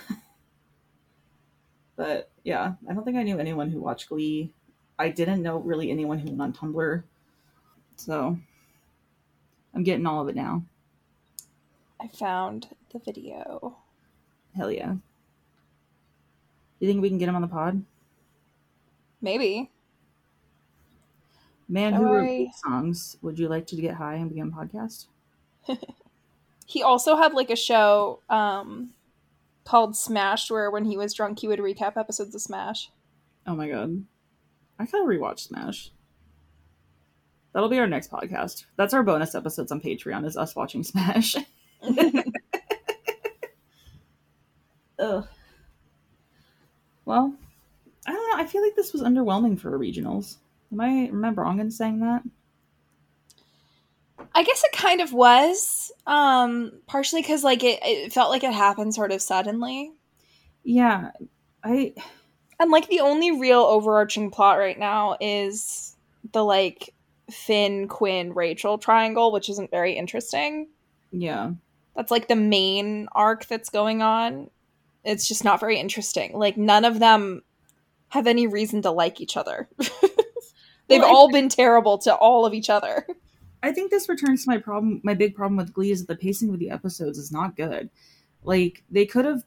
but 1.96 2.30
yeah, 2.42 2.74
I 2.88 2.94
don't 2.94 3.04
think 3.04 3.16
I 3.16 3.22
knew 3.22 3.38
anyone 3.38 3.70
who 3.70 3.80
watched 3.80 4.08
Glee. 4.08 4.52
I 4.98 5.08
didn't 5.08 5.42
know 5.42 5.58
really 5.58 5.90
anyone 5.90 6.18
who 6.18 6.32
went 6.32 6.40
on 6.40 6.52
Tumblr. 6.72 7.02
So 7.96 8.38
I'm 9.74 9.82
getting 9.84 10.06
all 10.06 10.22
of 10.22 10.28
it 10.28 10.36
now. 10.36 10.64
I 12.00 12.08
found 12.08 12.68
the 12.92 12.98
video. 12.98 13.76
Hell 14.56 14.70
yeah. 14.70 14.94
You 16.84 16.90
think 16.90 17.00
we 17.00 17.08
can 17.08 17.16
get 17.16 17.30
him 17.30 17.34
on 17.34 17.40
the 17.40 17.48
pod? 17.48 17.82
Maybe. 19.22 19.70
Man 21.66 21.94
who 21.94 22.04
wrote 22.04 22.48
songs. 22.56 23.16
Would 23.22 23.38
you 23.38 23.48
like 23.48 23.66
to 23.68 23.76
get 23.76 23.94
high 23.94 24.16
and 24.16 24.28
begin 24.28 24.52
podcast? 24.52 25.06
He 26.66 26.82
also 26.82 27.16
had 27.16 27.34
like 27.34 27.50
a 27.50 27.56
show 27.56 28.20
um 28.28 28.90
called 29.64 29.96
Smash 29.96 30.50
where 30.50 30.70
when 30.70 30.84
he 30.86 30.96
was 30.96 31.12
drunk 31.12 31.38
he 31.38 31.48
would 31.48 31.58
recap 31.58 31.96
episodes 31.96 32.34
of 32.34 32.40
Smash. 32.40 32.90
Oh 33.46 33.54
my 33.54 33.68
god. 33.68 34.04
I 34.78 34.84
gotta 34.84 35.04
rewatch 35.04 35.40
Smash. 35.40 35.90
That'll 37.52 37.68
be 37.68 37.78
our 37.78 37.86
next 37.86 38.10
podcast. 38.10 38.64
That's 38.76 38.92
our 38.92 39.02
bonus 39.02 39.34
episodes 39.34 39.72
on 39.72 39.80
Patreon 39.80 40.26
is 40.26 40.36
us 40.36 40.54
watching 40.56 40.82
Smash. 40.82 41.36
Ugh. 44.98 45.28
Well, 47.04 47.34
I 48.06 48.12
don't 48.12 48.30
know. 48.30 48.42
I 48.42 48.46
feel 48.46 48.62
like 48.62 48.76
this 48.76 48.92
was 48.92 49.02
underwhelming 49.02 49.58
for 49.58 49.78
regionals. 49.78 50.36
Am 50.72 50.80
I 50.80 50.88
am 50.88 51.24
I 51.24 51.30
wrong 51.30 51.60
in 51.60 51.70
saying 51.70 52.00
that? 52.00 52.22
I 54.34 54.42
guess 54.42 54.64
it 54.64 54.72
kind 54.72 55.00
of 55.00 55.12
was. 55.12 55.92
Um 56.06 56.72
partially 56.86 57.22
cuz 57.22 57.44
like 57.44 57.62
it, 57.62 57.80
it 57.82 58.12
felt 58.12 58.30
like 58.30 58.44
it 58.44 58.52
happened 58.52 58.94
sort 58.94 59.12
of 59.12 59.22
suddenly. 59.22 59.92
Yeah. 60.64 61.10
I 61.62 61.94
And 62.58 62.70
like 62.70 62.88
the 62.88 63.00
only 63.00 63.38
real 63.38 63.60
overarching 63.60 64.30
plot 64.30 64.58
right 64.58 64.78
now 64.78 65.16
is 65.20 65.96
the 66.32 66.44
like 66.44 66.94
Finn, 67.30 67.88
Quinn, 67.88 68.34
Rachel 68.34 68.76
triangle, 68.78 69.32
which 69.32 69.48
isn't 69.48 69.70
very 69.70 69.92
interesting. 69.94 70.68
yeah. 71.10 71.52
That's 71.96 72.10
like 72.10 72.26
the 72.26 72.34
main 72.36 73.06
arc 73.12 73.46
that's 73.46 73.70
going 73.70 74.02
on. 74.02 74.50
It's 75.04 75.28
just 75.28 75.44
not 75.44 75.60
very 75.60 75.78
interesting. 75.78 76.32
Like 76.38 76.56
none 76.56 76.84
of 76.84 76.98
them 76.98 77.42
have 78.08 78.26
any 78.26 78.46
reason 78.46 78.82
to 78.82 78.90
like 78.90 79.20
each 79.20 79.36
other. 79.36 79.68
They've 80.88 81.00
Well, 81.00 81.14
all 81.14 81.32
been 81.32 81.48
terrible 81.48 81.98
to 81.98 82.14
all 82.14 82.46
of 82.46 82.54
each 82.54 82.70
other. 82.70 83.06
I 83.62 83.72
think 83.72 83.90
this 83.90 84.08
returns 84.08 84.44
to 84.44 84.50
my 84.50 84.58
problem. 84.58 85.00
My 85.02 85.14
big 85.14 85.34
problem 85.34 85.56
with 85.56 85.72
Glee 85.72 85.90
is 85.90 86.00
that 86.00 86.08
the 86.08 86.22
pacing 86.22 86.50
of 86.50 86.58
the 86.58 86.70
episodes 86.70 87.18
is 87.18 87.32
not 87.32 87.56
good. 87.56 87.88
Like 88.42 88.82
they 88.90 89.06
could 89.06 89.24
have 89.24 89.42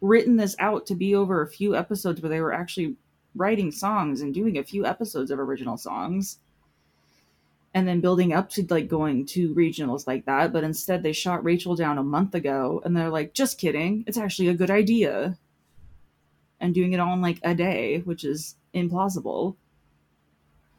written 0.00 0.36
this 0.36 0.54
out 0.58 0.86
to 0.86 0.94
be 0.94 1.14
over 1.14 1.42
a 1.42 1.48
few 1.48 1.74
episodes 1.74 2.20
where 2.20 2.28
they 2.28 2.40
were 2.40 2.52
actually 2.52 2.96
writing 3.34 3.72
songs 3.72 4.20
and 4.20 4.34
doing 4.34 4.58
a 4.58 4.64
few 4.64 4.84
episodes 4.84 5.30
of 5.30 5.38
original 5.38 5.76
songs, 5.76 6.38
and 7.76 7.86
then 7.86 8.00
building 8.00 8.32
up 8.32 8.48
to 8.48 8.66
like 8.70 8.88
going 8.88 9.26
to 9.26 9.54
regionals 9.54 10.06
like 10.06 10.24
that. 10.24 10.50
But 10.50 10.64
instead, 10.64 11.02
they 11.02 11.12
shot 11.12 11.44
Rachel 11.44 11.76
down 11.76 11.98
a 11.98 12.02
month 12.02 12.34
ago, 12.34 12.80
and 12.82 12.96
they're 12.96 13.10
like, 13.10 13.34
"Just 13.34 13.58
kidding! 13.58 14.02
It's 14.06 14.16
actually 14.16 14.48
a 14.48 14.54
good 14.54 14.70
idea," 14.70 15.36
and 16.58 16.74
doing 16.74 16.94
it 16.94 17.00
all 17.00 17.12
in 17.12 17.20
like 17.20 17.38
a 17.42 17.54
day, 17.54 17.98
which 17.98 18.24
is 18.24 18.56
implausible. 18.74 19.56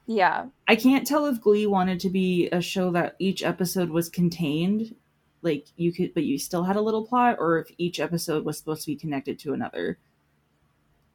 Yeah. 0.08 0.48
I 0.68 0.76
can't 0.76 1.06
tell 1.06 1.28
if 1.28 1.40
Glee 1.40 1.68
wanted 1.68 2.00
to 2.00 2.10
be 2.10 2.50
a 2.50 2.62
show 2.62 2.90
that 2.94 3.16
each 3.20 3.44
episode 3.44 3.92
was 3.92 4.10
contained, 4.10 4.96
like 5.44 5.68
you 5.76 5.94
could, 5.94 6.16
but 6.16 6.24
you 6.24 6.40
still 6.40 6.64
had 6.64 6.78
a 6.78 6.82
little 6.82 7.06
plot, 7.06 7.36
or 7.38 7.60
if 7.60 7.70
each 7.78 8.00
episode 8.00 8.44
was 8.44 8.58
supposed 8.58 8.82
to 8.82 8.88
be 8.88 8.96
connected 8.96 9.38
to 9.40 9.54
another. 9.54 10.00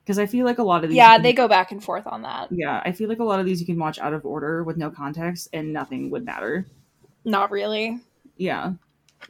Because 0.04 0.18
I 0.18 0.26
feel 0.26 0.44
like 0.44 0.58
a 0.58 0.62
lot 0.64 0.82
of 0.82 0.90
these, 0.90 0.96
Yeah, 0.96 1.14
can- 1.14 1.22
they 1.22 1.32
go 1.32 1.46
back 1.48 1.70
and 1.72 1.82
forth 1.82 2.06
on 2.06 2.22
that. 2.22 2.50
yeah, 2.50 2.82
I 2.84 2.90
feel 2.92 3.08
like 3.08 3.20
a 3.20 3.24
lot 3.24 3.38
of 3.40 3.46
these 3.46 3.60
you 3.60 3.66
can 3.66 3.78
watch 3.78 3.98
out 4.00 4.12
of 4.12 4.26
order 4.26 4.64
with 4.64 4.76
no 4.76 4.90
context, 4.90 5.48
and 5.52 5.72
nothing 5.72 6.10
would 6.10 6.24
matter. 6.24 6.66
Not 7.24 7.50
really. 7.52 8.00
Yeah, 8.36 8.72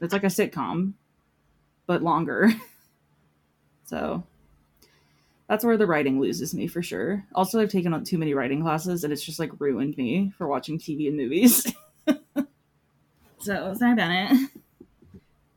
it's 0.01 0.13
like 0.15 0.25
a 0.25 0.29
sitcom, 0.29 0.95
but 1.87 2.03
longer. 2.03 2.51
so 3.85 4.23
that's 5.47 5.65
where 5.65 5.77
the 5.77 5.87
writing 5.87 6.19
loses 6.21 6.55
me 6.55 6.67
for 6.67 6.83
sure. 6.83 7.23
Also, 7.35 7.61
I've 7.61 7.69
taken 7.69 7.93
on 7.93 8.05
too 8.05 8.17
many 8.17 8.33
writing 8.33 8.63
classes, 8.63 9.05
and 9.05 9.13
it's 9.13 9.23
just 9.25 9.39
like 9.39 9.51
ruined 9.61 9.99
me 9.99 10.33
for 10.39 10.47
watching 10.47 10.79
TV 10.79 11.09
and 11.09 11.17
movies. 11.19 11.71
so 13.41 13.75
sorry 13.75 13.93
about 13.93 14.11
it. 14.33 14.51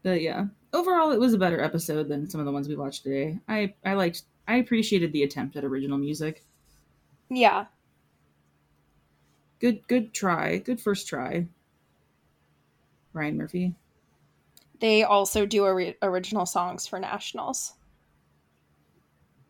But 0.03 0.21
yeah, 0.21 0.45
overall, 0.73 1.11
it 1.11 1.19
was 1.19 1.33
a 1.33 1.37
better 1.37 1.61
episode 1.61 2.09
than 2.09 2.29
some 2.29 2.39
of 2.39 2.45
the 2.45 2.51
ones 2.51 2.67
we 2.67 2.75
watched 2.75 3.03
today. 3.03 3.39
I 3.47 3.73
I 3.85 3.93
liked. 3.93 4.23
I 4.47 4.57
appreciated 4.57 5.11
the 5.11 5.23
attempt 5.23 5.55
at 5.55 5.63
original 5.63 5.97
music. 5.97 6.43
Yeah. 7.29 7.65
Good, 9.59 9.87
good 9.87 10.13
try. 10.13 10.57
Good 10.57 10.79
first 10.79 11.07
try. 11.07 11.47
Ryan 13.13 13.37
Murphy. 13.37 13.73
They 14.79 15.03
also 15.03 15.45
do 15.45 15.63
ori- 15.63 15.97
original 16.01 16.45
songs 16.45 16.85
for 16.85 16.99
nationals. 16.99 17.73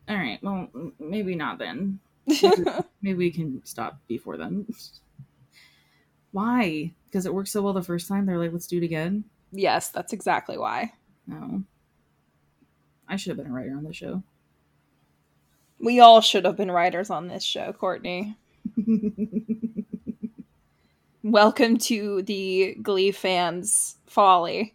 All 0.08 0.16
right. 0.16 0.38
Well, 0.42 0.68
maybe 1.00 1.34
not 1.34 1.58
then. 1.58 1.98
Maybe, 2.26 2.64
maybe 3.02 3.18
we 3.18 3.30
can 3.30 3.60
stop 3.64 3.98
before 4.06 4.36
then. 4.36 4.66
Why? 6.30 6.92
Because 7.06 7.26
it 7.26 7.34
worked 7.34 7.48
so 7.48 7.60
well 7.62 7.72
the 7.72 7.82
first 7.82 8.08
time. 8.08 8.24
They're 8.24 8.38
like, 8.38 8.52
let's 8.52 8.66
do 8.68 8.78
it 8.78 8.84
again. 8.84 9.24
yes, 9.52 9.88
that's 9.88 10.12
exactly 10.12 10.56
why. 10.56 10.92
No. 11.26 11.62
I 13.08 13.16
should 13.16 13.30
have 13.30 13.36
been 13.38 13.52
a 13.52 13.54
writer 13.54 13.76
on 13.76 13.84
this 13.84 13.96
show. 13.96 14.22
We 15.78 16.00
all 16.00 16.20
should 16.20 16.44
have 16.44 16.56
been 16.56 16.70
writers 16.70 17.10
on 17.10 17.28
this 17.28 17.44
show, 17.44 17.72
Courtney. 17.72 18.36
Welcome 21.22 21.76
to 21.78 22.22
the 22.22 22.76
Glee 22.82 23.10
fans' 23.12 23.96
folly. 24.06 24.74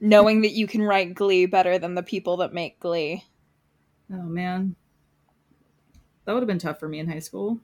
Knowing 0.00 0.42
that 0.42 0.52
you 0.52 0.66
can 0.66 0.82
write 0.82 1.14
Glee 1.14 1.46
better 1.46 1.78
than 1.78 1.94
the 1.96 2.02
people 2.02 2.36
that 2.38 2.52
make 2.54 2.78
Glee. 2.78 3.24
oh 4.12 4.22
man, 4.22 4.76
that 6.24 6.32
would 6.32 6.42
have 6.42 6.46
been 6.48 6.58
tough 6.58 6.78
for 6.78 6.88
me 6.88 7.00
in 7.00 7.08
high 7.08 7.18
school. 7.18 7.58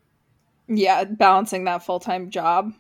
Yeah, 0.67 1.05
balancing 1.05 1.65
that 1.65 1.85
full 1.85 2.01
time 2.01 2.31
job 2.31 2.73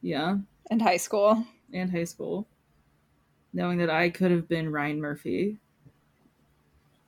Yeah, 0.00 0.38
And 0.70 0.80
high 0.80 0.96
school. 0.96 1.44
and 1.72 1.90
high 1.90 2.04
school, 2.04 2.46
knowing 3.52 3.76
that 3.78 3.90
I 3.90 4.08
could 4.08 4.30
have 4.30 4.48
been 4.48 4.72
Ryan 4.72 5.00
Murphy 5.00 5.58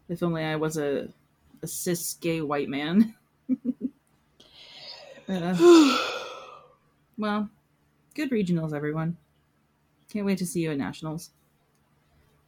if 0.08 0.22
only 0.22 0.42
I 0.44 0.56
was 0.56 0.76
a 0.76 1.08
a 1.62 1.66
cis 1.66 2.14
gay 2.14 2.40
white 2.40 2.68
man. 2.68 3.14
Uh, 5.28 5.98
well, 7.18 7.48
good 8.14 8.30
regionals, 8.30 8.74
everyone. 8.74 9.16
Can't 10.10 10.26
wait 10.26 10.38
to 10.38 10.46
see 10.46 10.62
you 10.62 10.72
at 10.72 10.78
nationals. 10.78 11.30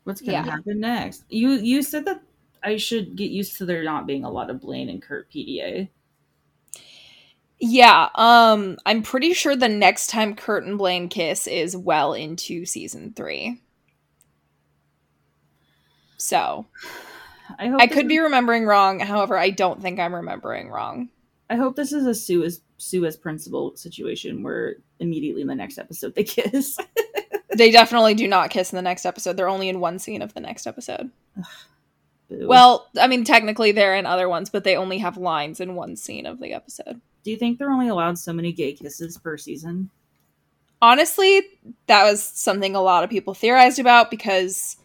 What's 0.05 0.21
gonna 0.21 0.43
Yeah. 0.43 0.43
happen 0.43 0.81
next? 0.81 1.25
You 1.29 1.51
you 1.53 1.83
said 1.83 2.05
that 2.07 2.23
I 2.65 2.77
should 2.79 3.15
get 3.17 3.31
used 3.31 3.57
to 3.59 3.65
there 3.67 3.85
not 3.85 4.07
being 4.09 4.25
a 4.25 4.31
lot 4.31 4.51
of 4.51 4.61
Blaine 4.61 4.89
and 4.89 5.01
Kurt 5.01 5.31
PDA. 5.31 5.91
Yeah, 7.61 8.09
um, 8.15 8.79
I'm 8.87 9.03
pretty 9.03 9.33
sure 9.35 9.57
the 9.57 9.69
next 9.69 10.09
time 10.09 10.37
Kurt 10.37 10.65
and 10.65 10.79
Blaine 10.79 11.09
kiss 11.09 11.47
is 11.47 11.77
well 11.77 12.13
into 12.13 12.65
season 12.65 13.13
three. 13.15 13.61
So 16.17 16.67
I 17.59 17.69
hope 17.69 17.81
I 17.81 17.87
could 17.87 18.05
is- 18.07 18.09
be 18.09 18.19
remembering 18.19 18.65
wrong. 18.65 19.01
However, 19.01 19.39
I 19.39 19.51
don't 19.51 19.81
think 19.81 19.99
I'm 20.01 20.15
remembering 20.15 20.69
wrong. 20.71 21.09
I 21.51 21.57
hope 21.57 21.77
this 21.77 21.93
is 21.93 22.07
a 22.07 22.15
Sue 22.15 22.45
as 22.45 22.61
Sue 22.77 23.07
as 23.07 23.17
principal 23.17 23.75
situation 23.77 24.43
where 24.43 24.77
immediately 25.01 25.41
in 25.43 25.49
the 25.49 25.55
next 25.55 25.79
episode 25.79 26.15
they 26.15 26.25
kiss. 26.25 26.77
They 27.57 27.71
definitely 27.71 28.15
do 28.15 28.29
not 28.29 28.51
kiss 28.51 28.73
in 28.73 28.77
the 28.77 28.83
next 28.83 29.07
episode. 29.07 29.37
They're 29.37 29.49
only 29.49 29.69
in 29.69 29.81
one 29.81 29.99
scene 29.99 30.21
of 30.23 30.35
the 30.35 30.41
next 30.41 30.67
episode. 30.67 31.11
Well, 32.31 32.87
I 33.01 33.07
mean, 33.07 33.25
technically 33.25 33.73
they're 33.73 33.95
in 33.95 34.05
other 34.05 34.29
ones, 34.29 34.51
but 34.51 34.63
they 34.63 34.77
only 34.77 34.99
have 34.99 35.17
lines 35.17 35.61
in 35.61 35.75
one 35.75 35.97
scene 35.97 36.27
of 36.27 36.39
the 36.41 36.53
episode. 36.53 37.01
do 37.25 37.31
you 37.31 37.39
think 37.39 37.59
they're 37.59 37.71
only 37.71 37.89
allowed 37.89 38.19
so 38.19 38.35
many 38.35 38.53
gay 38.53 38.75
kisses 38.75 39.17
per 39.17 39.39
season? 39.39 39.89
Honestly, 40.83 41.41
that 41.87 42.05
was 42.05 42.23
something 42.23 42.77
a 42.77 42.83
lot 42.83 43.03
of 43.03 43.09
people 43.09 43.33
theorized 43.33 43.79
about 43.79 44.11
because, 44.11 44.77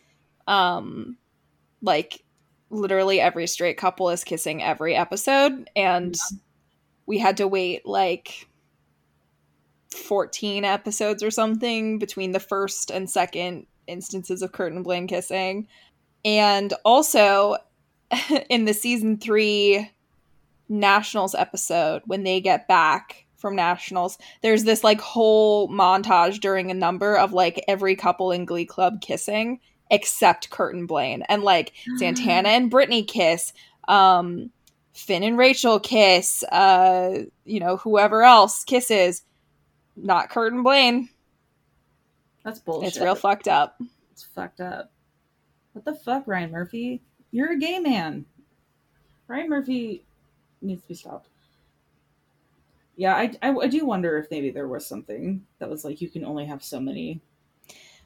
um, 0.47 1.17
like, 1.81 2.22
literally 2.73 3.19
every 3.19 3.47
straight 3.47 3.77
couple 3.77 4.09
is 4.09 4.23
kissing 4.23 4.63
every 4.63 4.95
episode, 4.95 5.69
and 5.75 6.15
we 7.05 7.19
had 7.19 7.37
to 7.37 7.47
wait 7.47 7.85
like 7.85 8.47
14 9.93 10.65
episodes 10.65 11.23
or 11.23 11.31
something 11.31 11.99
between 11.99 12.31
the 12.31 12.39
first 12.39 12.89
and 12.89 13.09
second 13.09 13.67
instances 13.87 14.41
of 14.41 14.51
Kurt 14.51 14.73
and 14.73 14.83
Blaine 14.83 15.07
kissing. 15.07 15.67
And 16.25 16.73
also 16.83 17.57
in 18.49 18.65
the 18.65 18.73
season 18.73 19.17
three 19.17 19.89
Nationals 20.69 21.35
episode, 21.35 22.01
when 22.05 22.23
they 22.23 22.41
get 22.41 22.67
back 22.67 23.25
from 23.35 23.55
Nationals, 23.55 24.17
there's 24.41 24.63
this 24.63 24.83
like 24.83 25.01
whole 25.01 25.69
montage 25.69 26.39
during 26.39 26.71
a 26.71 26.75
number 26.75 27.15
of 27.17 27.33
like 27.33 27.63
every 27.67 27.95
couple 27.95 28.31
in 28.31 28.45
Glee 28.45 28.65
Club 28.65 29.01
kissing 29.01 29.59
except 29.93 30.49
Kurt 30.49 30.73
and 30.73 30.87
Blaine. 30.87 31.21
And 31.29 31.43
like 31.43 31.71
Santana 31.97 32.49
and 32.49 32.71
Brittany 32.71 33.03
kiss, 33.03 33.53
um, 33.87 34.49
Finn 34.93 35.21
and 35.21 35.37
Rachel 35.37 35.79
kiss, 35.79 36.43
uh, 36.51 37.25
you 37.45 37.59
know, 37.59 37.77
whoever 37.77 38.23
else 38.23 38.63
kisses. 38.63 39.21
Not 39.95 40.31
Kurt 40.31 40.51
and 40.51 40.63
Blaine. 40.63 41.09
That's 42.43 42.59
bullshit. 42.59 42.89
It's 42.89 42.99
real 42.99 43.13
fucked 43.13 43.47
up. 43.47 43.79
It's 44.11 44.23
fucked 44.23 44.59
up. 44.59 44.91
What 45.73 45.85
the 45.85 45.93
fuck, 45.93 46.23
Ryan 46.25 46.51
Murphy? 46.51 47.03
You're 47.31 47.53
a 47.53 47.59
gay 47.59 47.77
man. 47.77 48.25
Ryan 49.27 49.49
Murphy 49.49 50.03
needs 50.63 50.81
to 50.81 50.87
be 50.87 50.93
stopped. 50.95 51.29
Yeah, 52.95 53.15
I, 53.15 53.31
I, 53.43 53.51
I 53.51 53.67
do 53.67 53.85
wonder 53.85 54.17
if 54.17 54.31
maybe 54.31 54.49
there 54.49 54.67
was 54.67 54.87
something 54.87 55.45
that 55.59 55.69
was 55.69 55.85
like 55.85 56.01
you 56.01 56.09
can 56.09 56.25
only 56.25 56.45
have 56.45 56.63
so 56.63 56.79
many. 56.79 57.21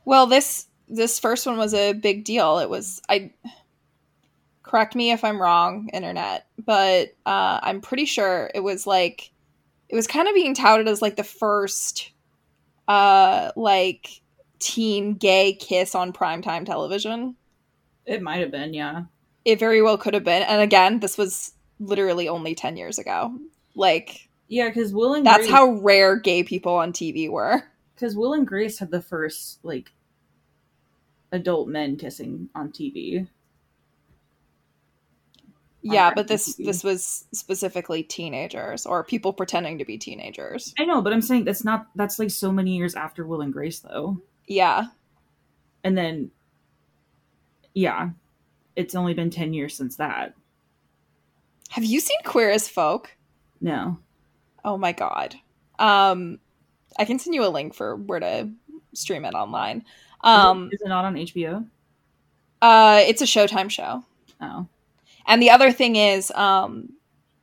Well, 0.03 0.27
this 0.27 0.67
this 0.87 1.19
first 1.19 1.45
one 1.45 1.57
was 1.57 1.73
a 1.73 1.93
big 1.93 2.23
deal. 2.23 2.59
It 2.59 2.69
was 2.69 3.01
I 3.09 3.31
correct 4.63 4.95
me 4.95 5.11
if 5.11 5.23
I'm 5.23 5.41
wrong, 5.41 5.89
internet, 5.93 6.47
but 6.63 7.15
uh, 7.25 7.59
I'm 7.61 7.81
pretty 7.81 8.05
sure 8.05 8.51
it 8.53 8.61
was 8.61 8.85
like 8.85 9.31
it 9.89 9.95
was 9.95 10.07
kind 10.07 10.27
of 10.27 10.35
being 10.35 10.53
touted 10.53 10.87
as 10.87 11.01
like 11.01 11.15
the 11.15 11.23
first 11.23 12.11
uh 12.87 13.51
like 13.55 14.21
teen 14.59 15.13
gay 15.13 15.53
kiss 15.53 15.95
on 15.95 16.13
primetime 16.13 16.65
television. 16.65 17.35
It 18.05 18.21
might 18.21 18.39
have 18.39 18.51
been, 18.51 18.73
yeah. 18.73 19.03
It 19.45 19.59
very 19.59 19.81
well 19.81 19.97
could 19.97 20.13
have 20.13 20.23
been. 20.23 20.43
And 20.43 20.61
again, 20.61 20.99
this 20.99 21.17
was 21.17 21.53
literally 21.79 22.29
only 22.29 22.55
10 22.55 22.77
years 22.77 22.97
ago. 22.97 23.37
Like 23.75 24.29
Yeah, 24.47 24.69
because 24.69 24.93
Will 24.93 25.13
and 25.13 25.25
that's 25.25 25.39
Grace, 25.39 25.51
how 25.51 25.71
rare 25.71 26.17
gay 26.17 26.43
people 26.43 26.75
on 26.75 26.93
TV 26.93 27.29
were. 27.29 27.63
because 27.95 28.15
Will 28.15 28.33
and 28.33 28.47
Grace 28.47 28.79
had 28.79 28.91
the 28.91 29.01
first 29.01 29.59
like 29.63 29.91
adult 31.31 31.67
men 31.67 31.97
kissing 31.97 32.49
on 32.55 32.71
TV. 32.71 33.27
Yeah, 35.81 36.11
but 36.13 36.27
this 36.27 36.55
TV. 36.55 36.65
this 36.65 36.83
was 36.83 37.25
specifically 37.31 38.03
teenagers 38.03 38.85
or 38.85 39.03
people 39.03 39.31
pretending 39.31 39.77
to 39.77 39.85
be 39.85 39.97
teenagers. 39.97 40.73
I 40.77 40.85
know, 40.85 41.01
but 41.01 41.13
I'm 41.13 41.21
saying 41.21 41.45
that's 41.45 41.63
not 41.63 41.87
that's 41.95 42.19
like 42.19 42.31
so 42.31 42.51
many 42.51 42.75
years 42.75 42.95
after 42.95 43.25
Will 43.25 43.41
and 43.41 43.53
Grace 43.53 43.79
though. 43.79 44.19
Yeah. 44.47 44.85
And 45.83 45.97
then 45.97 46.31
yeah, 47.73 48.09
it's 48.75 48.95
only 48.95 49.13
been 49.13 49.29
10 49.29 49.53
years 49.53 49.75
since 49.75 49.97
that. 49.97 50.33
Have 51.69 51.83
you 51.83 51.99
seen 51.99 52.17
Queer 52.25 52.49
as 52.49 52.67
Folk? 52.67 53.15
No. 53.61 53.99
Oh 54.65 54.77
my 54.77 54.91
god. 54.91 55.35
Um 55.79 56.39
I 56.97 57.05
can 57.05 57.19
send 57.19 57.35
you 57.35 57.45
a 57.45 57.49
link 57.49 57.73
for 57.75 57.95
where 57.95 58.19
to 58.19 58.49
stream 58.93 59.25
it 59.25 59.35
online. 59.35 59.85
Um 60.21 60.69
is 60.71 60.81
it 60.81 60.87
not 60.87 61.05
on 61.05 61.15
HBO? 61.15 61.65
uh 62.61 63.01
it's 63.05 63.21
a 63.21 63.25
Showtime 63.25 63.69
show. 63.69 64.03
Oh. 64.41 64.67
And 65.25 65.41
the 65.41 65.49
other 65.49 65.71
thing 65.71 65.95
is 65.95 66.31
um 66.31 66.89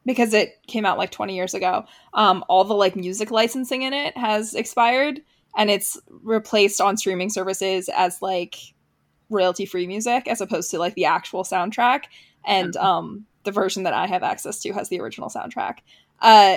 because 0.07 0.35
it 0.35 0.59
came 0.67 0.85
out 0.85 0.99
like 0.99 1.11
20 1.11 1.35
years 1.35 1.55
ago, 1.55 1.85
um 2.13 2.45
all 2.49 2.65
the 2.65 2.75
like 2.75 2.97
music 2.97 3.31
licensing 3.31 3.83
in 3.83 3.93
it 3.93 4.17
has 4.17 4.55
expired 4.55 5.21
and 5.57 5.71
it's 5.71 5.97
replaced 6.23 6.81
on 6.81 6.97
streaming 6.97 7.31
services 7.31 7.89
as 7.95 8.21
like 8.21 8.57
royalty 9.31 9.67
free 9.67 9.87
music 9.87 10.27
as 10.29 10.41
opposed 10.41 10.71
to 10.71 10.79
like 10.79 10.95
the 10.95 11.05
actual 11.05 11.45
soundtrack 11.45 12.05
and 12.45 12.77
um 12.77 13.25
the 13.45 13.53
version 13.53 13.83
that 13.85 13.95
I 13.95 14.07
have 14.07 14.23
access 14.23 14.61
to 14.63 14.73
has 14.73 14.89
the 14.89 15.01
original 15.01 15.29
soundtrack. 15.29 15.79
Uh 16.21 16.57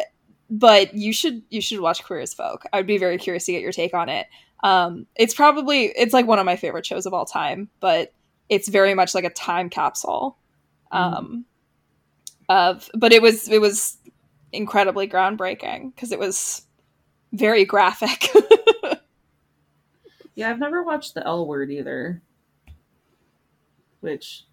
but 0.49 0.93
you 0.93 1.11
should 1.13 1.43
you 1.49 1.61
should 1.61 1.79
watch 1.79 2.03
Queer 2.03 2.21
as 2.21 2.33
Folk. 2.33 2.65
I 2.71 2.77
would 2.77 2.87
be 2.87 2.97
very 2.97 3.17
curious 3.17 3.45
to 3.45 3.51
get 3.51 3.61
your 3.61 3.71
take 3.71 3.93
on 3.93 4.09
it. 4.09 4.27
Um 4.63 5.05
it's 5.15 5.33
probably 5.33 5.85
it's 5.85 6.13
like 6.13 6.27
one 6.27 6.39
of 6.39 6.45
my 6.45 6.55
favorite 6.55 6.85
shows 6.85 7.05
of 7.05 7.13
all 7.13 7.25
time, 7.25 7.69
but 7.79 8.13
it's 8.49 8.67
very 8.67 8.93
much 8.93 9.13
like 9.13 9.25
a 9.25 9.29
time 9.29 9.69
capsule. 9.69 10.37
Um 10.91 11.45
of 12.49 12.89
but 12.95 13.11
it 13.11 13.21
was 13.21 13.49
it 13.49 13.59
was 13.59 13.97
incredibly 14.51 15.07
groundbreaking 15.07 15.93
because 15.93 16.11
it 16.11 16.19
was 16.19 16.63
very 17.33 17.65
graphic. 17.65 18.29
Yeah, 20.37 20.51
I've 20.51 20.59
never 20.59 20.83
watched 20.83 21.15
the 21.15 21.25
L 21.25 21.47
word 21.47 21.71
either. 21.71 22.21
Which 24.01 24.43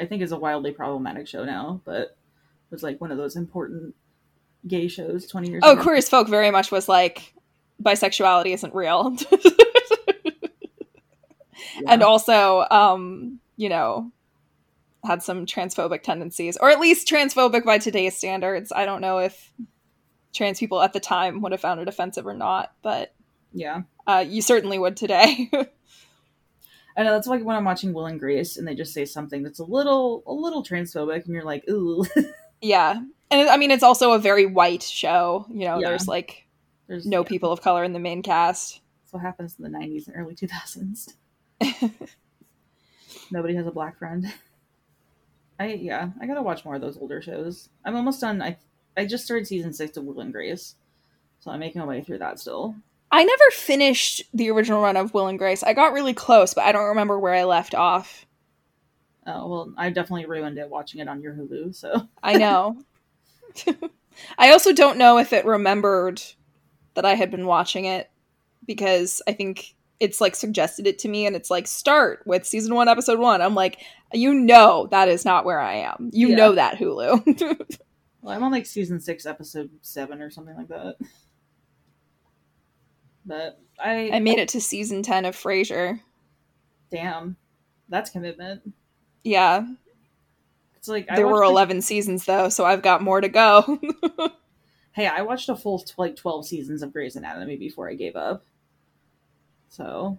I 0.00 0.06
think 0.06 0.22
is 0.22 0.32
a 0.32 0.38
wildly 0.38 0.72
problematic 0.72 1.28
show 1.28 1.44
now, 1.44 1.82
but 1.84 2.16
was 2.70 2.82
like 2.82 2.98
one 2.98 3.12
of 3.12 3.18
those 3.18 3.36
important 3.36 3.94
gay 4.66 4.88
shows 4.88 5.26
20 5.26 5.50
years 5.50 5.62
oh, 5.66 5.72
ago. 5.72 5.82
Queer 5.82 5.96
as 5.96 6.08
Folk 6.08 6.28
very 6.28 6.50
much 6.50 6.72
was 6.72 6.88
like 6.88 7.34
bisexuality 7.82 8.52
isn't 8.54 8.74
real. 8.74 9.16
Yeah. 11.78 11.92
and 11.92 12.02
also 12.02 12.64
um 12.70 13.38
you 13.58 13.68
know 13.68 14.10
had 15.04 15.22
some 15.22 15.44
transphobic 15.44 16.02
tendencies 16.02 16.56
or 16.56 16.70
at 16.70 16.80
least 16.80 17.06
transphobic 17.06 17.64
by 17.64 17.76
today's 17.76 18.16
standards 18.16 18.72
i 18.74 18.86
don't 18.86 19.02
know 19.02 19.18
if 19.18 19.52
trans 20.34 20.58
people 20.58 20.80
at 20.80 20.94
the 20.94 21.00
time 21.00 21.42
would 21.42 21.52
have 21.52 21.60
found 21.60 21.80
it 21.80 21.88
offensive 21.88 22.26
or 22.26 22.32
not 22.32 22.72
but 22.82 23.14
yeah. 23.52 23.82
uh, 24.06 24.24
you 24.26 24.40
certainly 24.40 24.78
would 24.78 24.96
today 24.96 25.50
I 26.96 27.02
know 27.02 27.12
that's 27.12 27.26
like 27.26 27.42
when 27.42 27.56
I'm 27.56 27.64
watching 27.64 27.92
Will 27.92 28.06
and 28.06 28.18
Grace 28.18 28.56
and 28.56 28.66
they 28.66 28.74
just 28.74 28.94
say 28.94 29.04
something 29.04 29.42
that's 29.42 29.58
a 29.58 29.64
little 29.64 30.22
a 30.26 30.32
little 30.32 30.62
transphobic 30.64 31.26
and 31.26 31.34
you're 31.34 31.44
like, 31.44 31.68
ooh. 31.68 32.06
yeah 32.62 32.98
and 33.30 33.48
i 33.50 33.58
mean 33.58 33.70
it's 33.70 33.82
also 33.82 34.12
a 34.12 34.18
very 34.18 34.46
white 34.46 34.82
show 34.82 35.44
you 35.50 35.66
know 35.66 35.78
Yeah. 35.78 35.88
there's 35.88 36.08
like 36.08 36.45
There's 36.88 37.06
no 37.06 37.22
yeah, 37.22 37.28
people 37.28 37.52
of 37.52 37.62
color 37.62 37.84
in 37.84 37.92
the 37.92 37.98
main 37.98 38.22
cast 38.22 38.80
That's 39.02 39.12
what 39.12 39.22
happens 39.22 39.56
in 39.58 39.64
the 39.70 39.78
90s 39.78 40.06
and 40.06 40.16
early 40.16 40.34
2000s. 40.34 41.14
Nobody 43.30 43.54
has 43.54 43.66
a 43.66 43.70
black 43.70 43.98
friend. 43.98 44.32
I 45.58 45.72
yeah, 45.72 46.10
I 46.20 46.26
gotta 46.26 46.42
watch 46.42 46.64
more 46.64 46.74
of 46.74 46.82
those 46.82 46.98
older 46.98 47.22
shows. 47.22 47.68
I'm 47.84 47.96
almost 47.96 48.20
done. 48.20 48.42
I 48.42 48.56
I 48.96 49.06
just 49.06 49.24
started 49.24 49.46
season 49.46 49.72
six 49.72 49.96
of 49.96 50.04
Will 50.04 50.20
and 50.20 50.32
Grace, 50.32 50.74
so 51.40 51.50
I'm 51.50 51.60
making 51.60 51.80
my 51.80 51.86
way 51.86 52.02
through 52.02 52.18
that 52.18 52.38
still. 52.38 52.74
i 53.10 53.22
never 53.24 53.50
finished 53.52 54.22
the 54.34 54.50
original 54.50 54.82
run 54.82 54.96
of 54.96 55.14
will 55.14 55.28
and 55.28 55.38
grace 55.38 55.62
i 55.62 55.72
got 55.72 55.92
really 55.92 56.12
close 56.12 56.54
but 56.54 56.64
i 56.64 56.72
don't 56.72 56.88
remember 56.88 57.18
where 57.18 57.34
i 57.34 57.44
left 57.44 57.74
off 57.74 58.26
Oh 59.26 59.48
well, 59.48 59.72
I 59.76 59.90
definitely 59.90 60.26
ruined 60.26 60.56
it 60.58 60.68
watching 60.70 61.00
it 61.00 61.08
on 61.08 61.20
your 61.20 61.34
Hulu. 61.34 61.74
So 61.74 62.08
I 62.22 62.34
know. 62.36 62.80
I 64.38 64.52
also 64.52 64.72
don't 64.72 64.98
know 64.98 65.18
if 65.18 65.32
it 65.32 65.44
remembered 65.44 66.22
that 66.96 67.04
I 67.06 67.14
had 67.14 67.30
been 67.30 67.46
watching 67.46 67.84
it 67.84 68.10
because 68.66 69.22
I 69.28 69.32
think 69.32 69.74
it's 70.00 70.20
like 70.20 70.34
suggested 70.36 70.86
it 70.86 70.98
to 70.98 71.08
me 71.08 71.24
and 71.26 71.34
it's 71.34 71.48
like 71.50 71.66
start 71.66 72.22
with 72.26 72.46
season 72.46 72.74
1 72.74 72.86
episode 72.88 73.18
1. 73.18 73.40
I'm 73.40 73.54
like 73.54 73.80
you 74.12 74.34
know 74.34 74.88
that 74.90 75.08
is 75.08 75.24
not 75.24 75.44
where 75.44 75.58
I 75.60 75.74
am. 75.76 76.10
You 76.12 76.28
Yeah. 76.28 76.36
know 76.36 76.52
that 76.56 76.76
Hulu. 76.78 77.66
well, 78.22 78.36
I'm 78.36 78.42
on 78.42 78.52
like 78.52 78.66
season 78.66 79.00
six, 79.00 79.24
episode 79.26 79.70
seven, 79.82 80.20
or 80.20 80.30
something 80.30 80.54
like 80.56 80.68
that. 80.68 80.96
But 83.24 83.58
I 83.78 84.10
I 84.12 84.20
made 84.20 84.38
it 84.38 84.48
to 84.50 84.60
season 84.60 85.02
10 85.02 85.24
of 85.24 85.34
Frasier. 85.36 86.00
Damn, 86.90 87.36
that's 87.88 88.10
commitment. 88.10 88.62
Yeah. 89.24 89.66
It's 90.76 90.86
like 90.88 91.10
I 91.10 91.16
There 91.16 91.26
were 91.26 91.40
watched, 91.40 91.50
11 91.50 91.82
seasons 91.82 92.24
though, 92.26 92.48
so 92.48 92.64
I've 92.64 92.82
got 92.82 93.02
more 93.02 93.20
to 93.20 93.28
go. 93.28 93.80
hey, 94.96 95.06
I 95.06 95.20
watched 95.20 95.50
a 95.50 95.54
full 95.54 95.84
like 95.98 96.16
twelve 96.16 96.46
seasons 96.46 96.82
of 96.82 96.92
Grey's 96.92 97.16
Anatomy 97.16 97.56
before 97.56 97.88
I 97.88 97.94
gave 97.94 98.16
up. 98.16 98.44
So, 99.68 100.18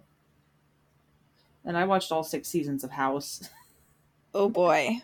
and 1.64 1.76
I 1.76 1.84
watched 1.84 2.12
all 2.12 2.22
six 2.22 2.48
seasons 2.48 2.84
of 2.84 2.92
House. 2.92 3.50
oh 4.32 4.48
boy. 4.48 5.02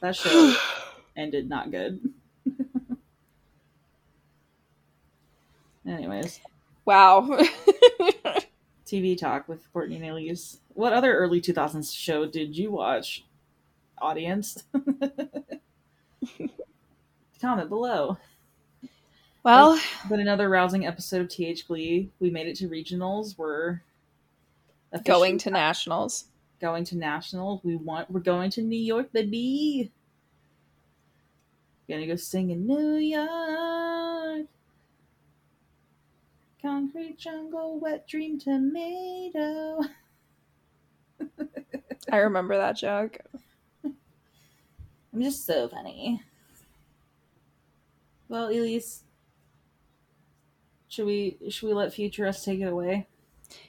That 0.00 0.16
show 0.16 0.56
ended 1.16 1.48
not 1.48 1.70
good. 1.70 2.00
Anyways, 5.86 6.40
wow. 6.84 7.20
TV 8.86 9.16
talk 9.16 9.46
with 9.48 9.72
Courtney 9.72 10.06
Elise. 10.06 10.58
What 10.74 10.92
other 10.92 11.14
early 11.14 11.40
2000s 11.40 11.96
show 11.96 12.26
did 12.26 12.56
you 12.56 12.72
watch, 12.72 13.24
audience? 13.98 14.64
Comment 17.42 17.68
below. 17.68 18.16
well, 19.42 19.76
But 20.08 20.20
another 20.20 20.48
rousing 20.48 20.86
episode 20.86 21.22
of 21.22 21.28
TH 21.28 21.66
Glee. 21.66 22.08
We 22.20 22.30
made 22.30 22.46
it 22.46 22.54
to 22.58 22.68
regionals. 22.68 23.36
We're 23.36 23.80
going 25.04 25.38
to 25.38 25.50
nationals. 25.50 26.26
going 26.60 26.84
to 26.84 26.96
nationals. 26.96 27.60
We 27.64 27.74
want. 27.74 28.08
We're 28.08 28.20
going 28.20 28.50
to 28.52 28.62
New 28.62 28.78
York, 28.78 29.12
baby. 29.12 29.90
Gonna 31.88 32.06
go 32.06 32.14
sing 32.14 32.50
in 32.50 32.64
New 32.64 32.94
York. 32.94 34.46
Concrete 36.62 37.18
jungle, 37.18 37.80
wet 37.80 38.06
dream 38.06 38.38
tomato. 38.38 39.80
I 42.12 42.18
remember 42.18 42.56
that 42.56 42.76
joke. 42.76 43.18
I'm 43.84 45.20
just 45.20 45.44
so 45.44 45.68
funny. 45.68 46.22
Well, 48.32 48.48
Elise, 48.48 49.04
should 50.88 51.04
we 51.04 51.36
should 51.50 51.66
we 51.66 51.74
let 51.74 51.92
Future 51.92 52.26
Us 52.26 52.42
take 52.42 52.60
it 52.60 52.72
away? 52.72 53.06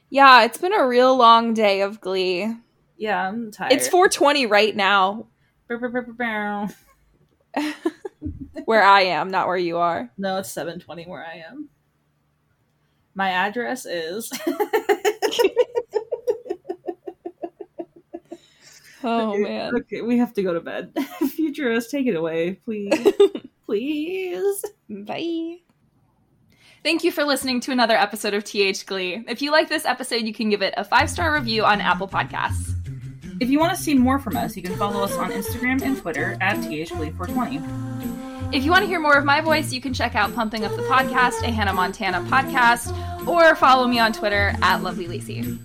Yeah, 0.10 0.46
it's 0.46 0.58
been 0.58 0.74
a 0.74 0.88
real 0.88 1.18
long 1.18 1.54
day 1.54 1.82
of 1.82 2.00
Glee. 2.00 2.56
Yeah, 2.96 3.28
I'm 3.28 3.52
tired. 3.52 3.74
It's 3.74 3.90
420 3.90 4.46
right 4.46 4.74
now, 4.74 5.28
where 8.64 8.84
I 8.84 9.02
am, 9.02 9.32
not 9.32 9.48
where 9.48 9.58
you 9.58 9.80
are. 9.80 10.10
No, 10.18 10.38
it's 10.38 10.50
720 10.54 11.08
where 11.08 11.26
I 11.26 11.44
am. 11.46 11.68
My 13.16 13.32
address 13.32 13.86
is 13.86 14.32
Oh 19.04 19.38
man. 19.38 19.76
Okay, 19.76 20.00
we 20.00 20.20
have 20.20 20.32
to 20.36 20.42
go 20.42 20.54
to 20.54 20.62
bed. 20.62 20.94
Future 21.36 21.74
us, 21.74 21.88
take 21.88 22.08
it 22.08 22.16
away, 22.16 22.62
please. 22.64 22.94
Please. 23.74 24.64
Bye. 24.88 25.58
Thank 26.84 27.04
you 27.04 27.12
for 27.12 27.24
listening 27.24 27.60
to 27.62 27.72
another 27.72 27.96
episode 27.96 28.36
of 28.36 28.44
TH 28.44 28.86
Glee. 28.86 29.24
If 29.28 29.42
you 29.42 29.52
like 29.52 29.68
this 29.68 29.84
episode, 29.86 30.24
you 30.28 30.34
can 30.34 30.50
give 30.50 30.62
it 30.62 30.76
a 30.78 30.84
five 30.84 31.10
star 31.10 31.34
review 31.34 31.66
on 31.66 31.82
Apple 31.82 32.08
Podcasts. 32.08 32.76
If 33.40 33.50
you 33.50 33.58
want 33.60 33.76
to 33.76 33.82
see 33.82 33.96
more 33.96 34.20
from 34.20 34.38
us, 34.38 34.56
you 34.56 34.62
can 34.62 34.76
follow 34.76 35.02
us 35.02 35.16
on 35.16 35.32
Instagram 35.32 35.82
and 35.82 35.98
Twitter 35.98 36.38
at 36.40 36.58
THGlee420. 36.58 38.54
If 38.54 38.64
you 38.64 38.70
want 38.70 38.84
to 38.84 38.88
hear 38.88 39.00
more 39.00 39.16
of 39.16 39.26
my 39.26 39.42
voice, 39.42 39.74
you 39.74 39.82
can 39.82 39.92
check 39.92 40.14
out 40.14 40.36
Pumping 40.36 40.66
Up 40.66 40.76
the 40.76 40.84
Podcast, 40.84 41.42
a 41.42 41.50
Hannah 41.50 41.74
Montana 41.74 42.22
podcast, 42.30 42.96
or 43.28 43.56
follow 43.56 43.88
me 43.88 43.98
on 43.98 44.14
Twitter 44.14 44.54
at 44.62 44.84
Lovely 44.84 45.08
Lacey. 45.08 45.58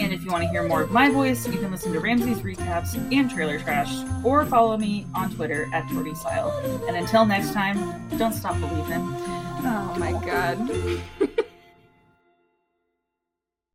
And 0.00 0.12
if 0.12 0.24
you 0.24 0.30
want 0.30 0.42
to 0.42 0.48
hear 0.48 0.66
more 0.66 0.82
of 0.82 0.90
my 0.90 1.08
voice, 1.10 1.46
you 1.46 1.58
can 1.58 1.70
listen 1.70 1.92
to 1.92 2.00
Ramsey's 2.00 2.40
recaps 2.40 2.94
and 3.12 3.30
trailer 3.30 3.58
trash, 3.58 3.92
or 4.24 4.44
follow 4.46 4.76
me 4.76 5.06
on 5.14 5.30
Twitter 5.34 5.68
at 5.72 5.88
Style. 6.16 6.50
And 6.88 6.96
until 6.96 7.24
next 7.24 7.52
time, 7.52 8.08
don't 8.18 8.32
stop 8.32 8.58
believing. 8.60 9.02
Oh 9.66 9.96
my 9.98 10.12
god. 10.24 11.38